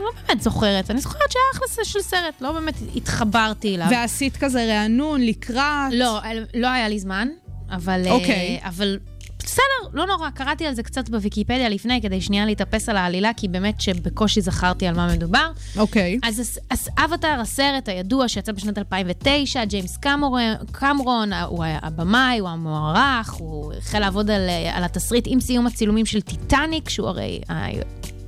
[0.00, 0.90] לא באמת זוכרת.
[0.90, 3.86] אני זוכרת שהיה אחלה של סרט, לא באמת התחברתי אליו.
[3.90, 5.92] ועשית כזה רענון לקראת...
[5.92, 6.20] לא,
[6.54, 7.28] לא היה לי זמן,
[7.70, 8.02] אבל...
[8.06, 8.60] אה, אוקיי.
[8.64, 8.98] אבל
[9.44, 9.62] בסדר,
[9.92, 13.80] לא נורא, קראתי על זה קצת בוויקיפדיה לפני, כדי שנייה להתאפס על העלילה, כי באמת
[13.80, 15.50] שבקושי זכרתי על מה מדובר.
[15.76, 16.18] אוקיי.
[16.22, 20.40] אז, הס- אז אבטאר, הסרט הידוע שיצא בשנת 2009, ג'יימס קמרון,
[20.72, 26.20] קמרון הוא הבמאי, הוא המוערך, הוא החל לעבוד על, על התסריט עם סיום הצילומים של
[26.20, 27.40] טיטניק, שהוא הרי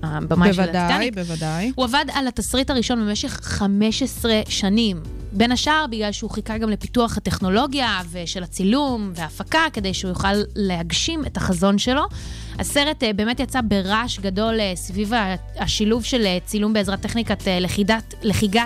[0.03, 1.15] הבמאי של בוודאי, הטיטניק.
[1.15, 1.73] בוודאי.
[1.75, 5.03] הוא עבד על התסריט הראשון במשך 15 שנים.
[5.33, 11.27] בין השאר בגלל שהוא חיכה גם לפיתוח הטכנולוגיה ושל הצילום וההפקה, כדי שהוא יוכל להגשים
[11.27, 12.03] את החזון שלו.
[12.59, 15.13] הסרט אה, באמת יצא ברעש גדול אה, סביב
[15.57, 18.63] השילוב של אה, צילום בעזרת טכניקת לכידת, לכיגת,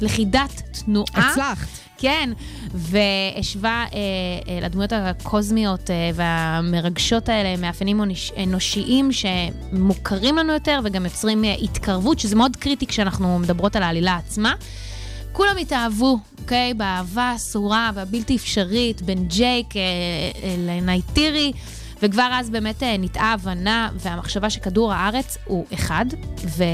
[0.00, 1.30] לכידת תנועה.
[1.30, 1.85] הצלחת.
[1.98, 2.30] כן,
[2.74, 3.98] והשווה אה,
[4.48, 11.54] אה, לדמויות הקוזמיות אה, והמרגשות האלה מאפיינים אנוש- אנושיים שמוכרים לנו יותר וגם יוצרים אה,
[11.62, 14.54] התקרבות, שזה מאוד קריטי כשאנחנו מדברות על העלילה עצמה.
[15.32, 16.74] כולם התאהבו, אוקיי?
[16.74, 19.80] באהבה האסורה והבלתי אפשרית בין ג'ייק אה,
[20.42, 21.52] אה, לנייטירי,
[22.02, 26.06] וכבר אז באמת אה, ניטעה הבנה והמחשבה שכדור הארץ הוא אחד,
[26.56, 26.64] ו...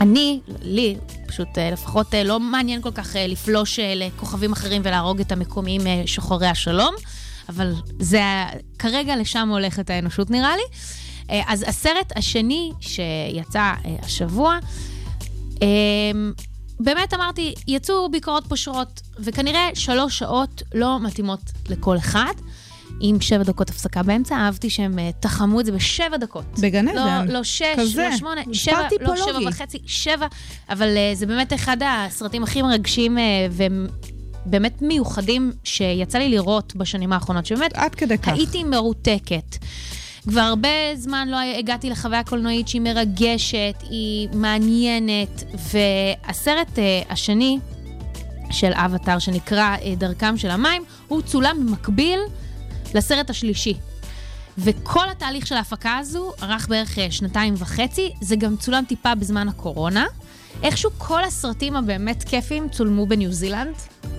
[0.00, 5.20] אני, לי, פשוט אה, לפחות אה, לא מעניין כל כך אה, לפלוש לכוכבים אחרים ולהרוג
[5.20, 6.94] את המקומיים שוחרי השלום,
[7.48, 8.22] אבל זה,
[8.78, 10.62] כרגע לשם הולכת האנושות נראה לי.
[11.46, 13.72] אז הסרט השני שיצא
[14.02, 14.58] השבוע,
[15.62, 15.68] אה,
[16.80, 22.32] באמת אמרתי, יצאו ביקורות פושרות, וכנראה שלוש שעות לא מתאימות לכל אחד.
[23.00, 26.44] עם שבע דקות הפסקה באמצע, אהבתי שהם אה, תחמו את זה בשבע דקות.
[26.60, 27.28] בגן לא, עדן.
[27.28, 28.08] לא שש, כזה.
[28.10, 29.48] לא שמונה, שבע, לא שבע.
[29.48, 30.26] וחצי, שבע,
[30.68, 33.20] אבל uh, זה באמת אחד הסרטים הכי מרגשים uh,
[34.46, 38.32] ובאמת מיוחדים שיצא לי לראות בשנים האחרונות, שבאמת עד כדי כך.
[38.32, 39.56] הייתי מרותקת.
[40.28, 47.58] כבר הרבה זמן לא הגעתי לחוויה קולנועית שהיא מרגשת, היא מעניינת, והסרט uh, השני
[48.50, 52.18] של אבטאר, שנקרא uh, דרכם של המים, הוא צולם במקביל
[52.94, 53.74] לסרט השלישי.
[54.58, 59.48] וכל התהליך של ההפקה הזו ארך בערך אה, שנתיים וחצי, זה גם צולם טיפה בזמן
[59.48, 60.06] הקורונה.
[60.62, 63.74] איכשהו כל הסרטים הבאמת כיפים צולמו בניו זילנד.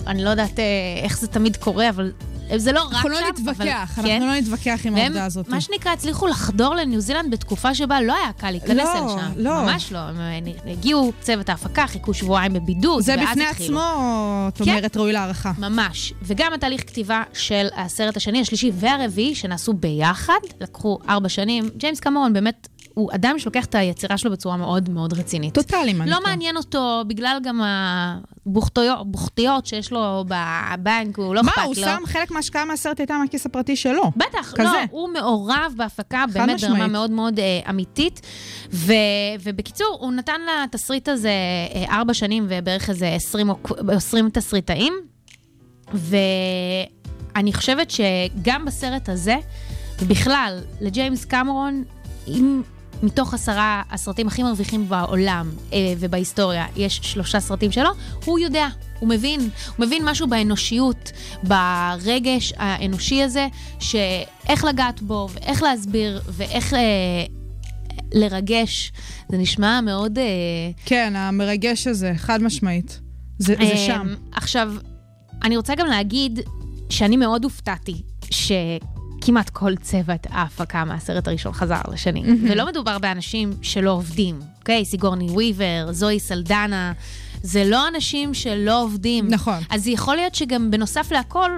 [0.06, 0.64] אני לא יודעת אה,
[1.02, 2.12] איך זה תמיד קורה, אבל
[2.56, 2.94] זה לא רק שם.
[2.96, 4.10] אנחנו לא אבל נתווכח, כן.
[4.10, 5.48] אנחנו לא נתווכח עם העובדה הזאת.
[5.48, 9.32] מה שנקרא, הצליחו לחדור לניו זילנד בתקופה שבה לא היה קל להיכנס לא, לשם.
[9.36, 9.62] לא.
[9.62, 9.98] ממש לא.
[9.98, 13.78] הם אה, הגיעו, צוות ההפקה, חיכו שבועיים בבידוד, זה בפני התחילו.
[13.78, 14.70] עצמו, את כן.
[14.70, 15.52] אומרת, ראוי להערכה.
[15.58, 16.12] ממש.
[16.22, 21.68] וגם התהליך כתיבה של הסרט השני, השלישי והרביעי, שנעשו ביחד, לקחו ארבע שנים.
[21.76, 25.54] ג'יימס קמרון באמת, הוא אדם שלוקח את היצירה שלו בצורה מאוד מאוד רצינית.
[25.54, 26.22] טוטאלי לא מניאקו.
[26.22, 31.82] מעניין אותו, בגלל גם הבוכתיות בוכתיות שיש לו בבנק, הוא לא מה, אכפת הוא לו.
[31.82, 34.02] שם חלק מההשקעה מהסרט הייתה מהכיס הפרטי שלו.
[34.16, 34.62] בטח, כזה.
[34.62, 36.86] לא, הוא מעורב בהפקה באמת ברמה.
[36.86, 38.20] מאוד מאוד אה, אמיתית.
[38.72, 38.92] ו,
[39.42, 41.28] ובקיצור, הוא נתן לתסריט הזה
[41.74, 43.56] אה, ארבע שנים ובערך איזה 20, או-
[43.88, 44.94] 20 תסריטאים.
[45.94, 49.36] ואני חושבת שגם בסרט הזה,
[50.02, 51.84] ובכלל, לג'יימס קמרון,
[52.28, 52.62] אם
[53.04, 57.90] מתוך עשרה הסרטים הכי מרוויחים בעולם אה, ובהיסטוריה, יש שלושה סרטים שלו,
[58.24, 63.46] הוא יודע, הוא מבין, הוא מבין משהו באנושיות, ברגש האנושי הזה,
[63.80, 66.80] שאיך לגעת בו, ואיך להסביר, ואיך אה,
[68.12, 68.92] לרגש.
[69.28, 70.18] זה נשמע מאוד...
[70.18, 70.24] אה,
[70.84, 73.00] כן, המרגש הזה, חד משמעית.
[73.38, 74.14] זה זה אמ, שם.
[74.32, 74.72] עכשיו,
[75.42, 76.40] אני רוצה גם להגיד
[76.90, 78.02] שאני מאוד הופתעתי
[79.24, 82.22] שכמעט כל צוות ההפקה מהסרט הראשון חזר לשני.
[82.48, 84.84] ולא מדובר באנשים שלא עובדים, אוקיי?
[84.84, 86.92] סיגורני וויבר, זוהי סלדנה,
[87.42, 89.28] זה לא אנשים שלא עובדים.
[89.28, 89.58] נכון.
[89.70, 91.50] אז יכול להיות שגם בנוסף להכל,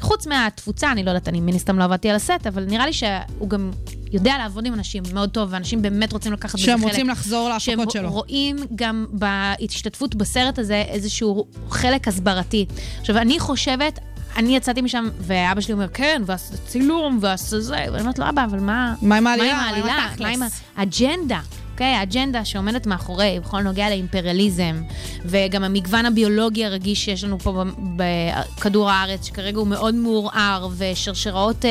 [0.00, 2.92] חוץ מהתפוצה, אני לא יודעת, אני מן הסתם לא עבדתי על הסט, אבל נראה לי
[2.92, 3.70] שהוא גם
[4.12, 6.76] יודע לעבוד עם אנשים מאוד טוב, ואנשים באמת רוצים לקחת בזה חלק.
[6.76, 8.10] שהם רוצים לחזור שהם להפקות שלו.
[8.10, 12.66] רואים גם בהשתתפות בסרט הזה איזשהו חלק הסברתי.
[13.00, 13.98] עכשיו, אני חושבת,
[14.36, 18.44] אני יצאתי משם, ואבא שלי אומר, כן, ועשית צילום, ועשית זה, ואני אומרת לו, אבא,
[18.44, 18.94] אבל מה...
[19.02, 19.54] מה עם העלילה?
[19.54, 20.06] מה עם העלילה?
[20.06, 21.40] התכלס?" מה עם האג'נדה?
[21.72, 24.82] אוקיי, האג'נדה שעומדת מאחורי, בכל הנוגע לאימפריאליזם,
[25.24, 27.64] וגם המגוון הביולוגי הרגיש שיש לנו פה
[27.96, 31.64] בכדור הארץ, שכרגע הוא מאוד מעורער, ושרשראות...
[31.64, 31.70] אה,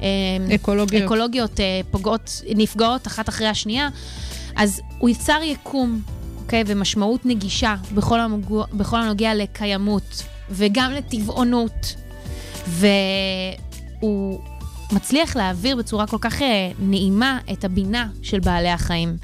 [0.00, 1.02] אה, אקולוגיות.
[1.02, 3.88] אקולוגיות אה, פוגעות, נפגעות אחת אחרי השנייה,
[4.56, 6.00] אז הוא יצר יקום,
[6.42, 11.94] אוקיי, ומשמעות נגישה בכל, המוגע, בכל הנוגע לקיימות, וגם לטבעונות,
[12.66, 14.40] והוא
[14.92, 19.16] מצליח להעביר בצורה כל כך אה, נעימה את הבינה של בעלי החיים.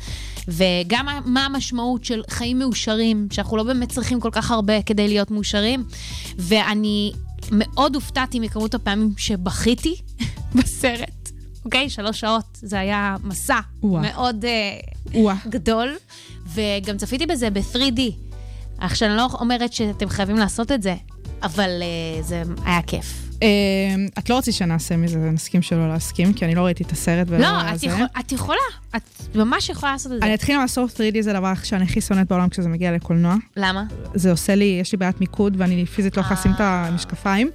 [0.49, 5.31] וגם מה- המשמעות של חיים מאושרים, שאנחנו לא באמת צריכים כל כך הרבה כדי להיות
[5.31, 5.85] מאושרים.
[6.39, 7.13] ואני
[7.53, 9.95] מאוד הופתעתי מכמות הפעמים שבכיתי
[10.57, 11.31] בסרט.
[11.65, 14.03] אוקיי, שלוש שעות, זה היה מסע וואו.
[14.03, 14.51] מאוד אה,
[15.21, 15.35] וואה.
[15.49, 15.97] גדול,
[16.55, 18.01] וגם צפיתי בזה ב-3D.
[18.81, 20.95] עכשיו, אני לא אומרת שאתם חייבים לעשות את זה,
[21.43, 23.31] אבל אה, זה היה כיף.
[23.43, 23.49] אה,
[24.19, 27.61] את לא רצית שנעשה מזה, נסכים שלא להסכים, כי אני לא ראיתי את הסרט לא,
[27.75, 27.83] את.
[27.83, 28.59] יכול, את יכולה,
[28.97, 29.03] את
[29.35, 30.27] ממש יכולה לעשות את זה.
[30.27, 33.35] אני אתחיל עם הסוף 3D זה הדבר שאני הכי שונאת בעולם כשזה מגיע לקולנוע.
[33.57, 33.85] למה?
[34.15, 36.87] זה עושה לי, יש לי בעיית מיקוד ואני פיזית לא יכולה לשים את אה.
[36.87, 37.51] המשקפיים.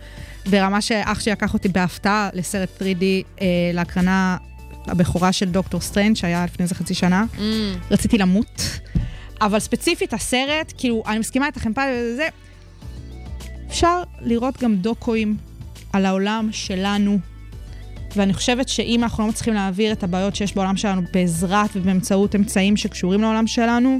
[0.49, 3.03] ברמה שאח שלי לקח אותי בהפתעה לסרט 3D,
[3.41, 4.37] אה, להקרנה
[4.87, 7.25] הבכורה של דוקטור סטריינג', שהיה לפני איזה חצי שנה.
[7.35, 7.39] Mm,
[7.91, 8.61] רציתי למות.
[9.41, 12.27] אבל ספציפית הסרט, כאילו, אני מסכימה איתכם פעם וזה,
[13.67, 15.37] אפשר לראות גם דוקואים
[15.93, 17.19] על העולם שלנו.
[18.15, 22.77] ואני חושבת שאם אנחנו לא מצליחים להעביר את הבעיות שיש בעולם שלנו בעזרת ובאמצעות אמצעים
[22.77, 23.97] שקשורים לעולם שלנו,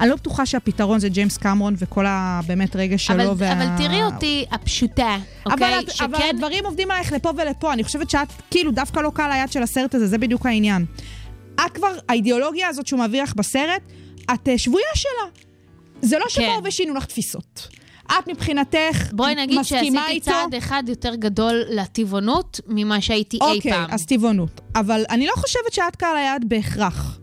[0.00, 3.32] אני לא בטוחה שהפתרון זה ג'יימס קמרון וכל הבאמת רגש שלו.
[3.32, 5.16] אבל, אבל תראי אותי הפשוטה,
[5.46, 5.78] אבל, אוקיי?
[5.78, 9.52] את- אבל הדברים עובדים עלייך לפה ולפה, אני חושבת שאת כאילו דווקא לא קל היד
[9.52, 10.84] של הסרט הזה, זה בדיוק העניין.
[11.54, 13.82] את כבר, האידיאולוגיה הזאת שהוא מעביר לך בסרט,
[14.34, 15.30] את אה, שבויה שלה.
[16.02, 16.68] זה לא שבאו כן.
[16.68, 17.68] ושינו לך תפיסות.
[18.06, 20.24] את מבחינתך בואי נגיד שעשיתי איתו.
[20.24, 23.90] צעד אחד יותר גדול לטבעונות ממה שהייתי אי אוקיי, פעם.
[23.90, 24.60] אז טבעונות.
[24.74, 27.18] אבל אני לא חושבת שאת קהל היעד בהכרח.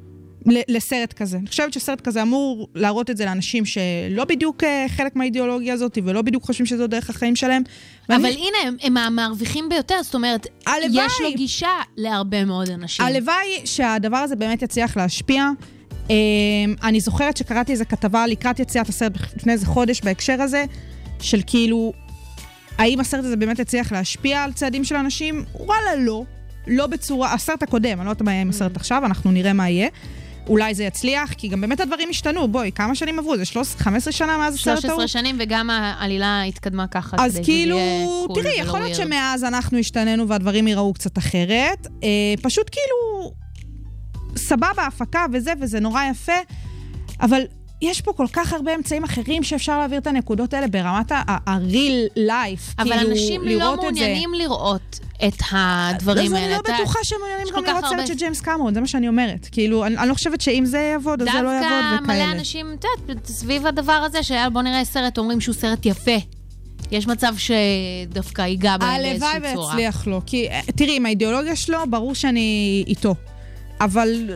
[0.67, 1.37] לסרט כזה.
[1.37, 5.97] אני חושבת שסרט כזה אמור להראות את זה לאנשים שלא בדיוק אה, חלק מהאידיאולוגיה הזאת,
[6.05, 7.63] ולא בדיוק חושבים שזו דרך החיים שלהם.
[8.09, 11.05] אבל ואני- הנה, הם, הם המרוויחים ביותר, זאת אומרת, הלוואי.
[11.05, 13.05] יש לו גישה להרבה מאוד אנשים.
[13.05, 15.49] הלוואי שהדבר הזה באמת יצליח להשפיע.
[16.11, 20.65] אה, אני זוכרת שקראתי איזו כתבה לקראת יציאת הסרט לפני איזה חודש בהקשר הזה,
[21.19, 21.93] של כאילו,
[22.77, 25.45] האם הסרט הזה באמת יצליח להשפיע על צעדים של אנשים?
[25.53, 26.23] וואלה, לא.
[26.67, 29.69] לא בצורה, הסרט הקודם, אני לא יודעת מה יהיה עם הסרט עכשיו, אנחנו נראה מה
[29.69, 29.87] יהיה.
[30.47, 32.47] אולי זה יצליח, כי גם באמת הדברים השתנו.
[32.47, 33.37] בואי, כמה שנים עברו?
[33.37, 34.97] זה 13, 15 שנה מאז הסרט ההוא?
[34.97, 37.77] 13 שנים, וגם העלילה התקדמה ככה, אז כאילו,
[38.35, 38.95] תראי, יכול להיות.
[38.95, 41.87] שמאז אנחנו השתננו והדברים ייראו קצת אחרת.
[42.03, 42.09] אה,
[42.41, 42.95] פשוט כאילו,
[44.51, 46.39] סבבה, הפקה וזה, וזה נורא יפה,
[47.21, 47.41] אבל
[47.81, 52.73] יש פה כל כך הרבה אמצעים אחרים שאפשר להעביר את הנקודות האלה ברמת ה-real life.
[52.79, 54.01] אבל כאילו, אנשים לא לראות את זה.
[54.01, 56.45] מעוניינים לראות את הדברים אז האלה.
[56.45, 59.47] אני לא בטוחה שהם מעוניינים גם לראות סרט של ג'יימס קמרון, זה מה שאני אומרת.
[59.51, 62.25] כאילו, אני לא חושבת שאם זה יעבוד, אז זה לא יעבוד דווקא וכאלה.
[62.25, 66.17] מלא אנשים, את יודעת, סביב הדבר הזה, שיאללה, בוא נראה סרט, אומרים שהוא סרט יפה.
[66.91, 69.67] יש מצב שדווקא ייגע בהם באיזושהי הלוואי צורה.
[69.67, 73.15] ויצליח לו, כי אה, תראי, עם האידיאולוגיה שלו, ברור שאני איתו.
[73.83, 74.29] אבל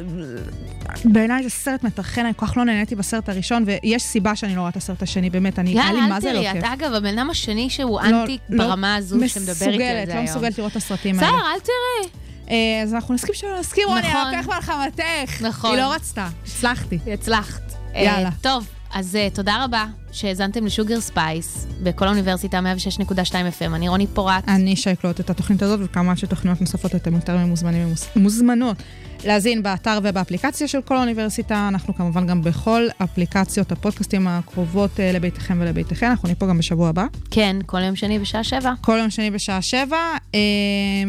[1.06, 4.60] בעיניי זה סרט מטרחן, אני כל כך לא נהניתי בסרט הראשון, ויש סיבה שאני לא
[4.60, 6.64] רואה את הסרט השני, באמת, אני, היה לי יאללה, מה אל זה לא תראי, כיף.
[6.64, 10.14] את אגב, הבן אדם השני שהוא לא- אנטי לא ברמה הזו שמדבר איתי על זה
[10.14, 10.24] לא היום.
[10.24, 11.28] מסוגלת לראות את הסרטים האלה.
[11.32, 12.10] בסדר, אל תראי.
[12.50, 14.02] אה, אז אנחנו נסכים שלא נסכים, רוני.
[14.02, 15.42] אני לוקח מהלחמתך.
[15.42, 15.72] נכון.
[15.72, 17.00] היא לא רצתה, הצלחתי.
[17.14, 17.62] הצלחת.
[17.96, 18.26] יאללה.
[18.26, 22.60] אה, טוב, אז אה, תודה רבה שהאזנתם לשוגר ספייס בכל האוניברסיטה
[23.00, 23.66] 106.2 FM.
[23.76, 24.44] אני רוני פורט.
[24.48, 28.78] אני שייקלוט את התוכנית הזאת, וכמה שתוכניות נוספות אתם יותר ממוזמנים ומוזמנות
[29.26, 31.68] להזין באתר ובאפליקציה של כל האוניברסיטה.
[31.68, 36.06] אנחנו כמובן גם בכל אפליקציות הפודקאסטים הקרובות אה, לביתכם ולביתכם.
[36.06, 37.06] אנחנו נהיה פה גם בשבוע הבא.
[37.32, 38.74] כן, כל יום שני בשעה שבע.
[38.82, 39.98] כל יום שני בשעה שבע,
[40.36, 40.40] אה,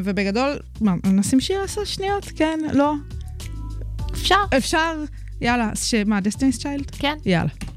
[0.05, 2.25] ובגדול, מה, נשים שיר עשר שניות?
[2.37, 2.59] כן?
[2.73, 2.93] לא?
[4.13, 4.95] אפשר, אפשר?
[5.41, 6.91] יאללה, שמה, דסטיניס צ'יילד?
[6.91, 7.17] כן.
[7.27, 7.76] יאללה.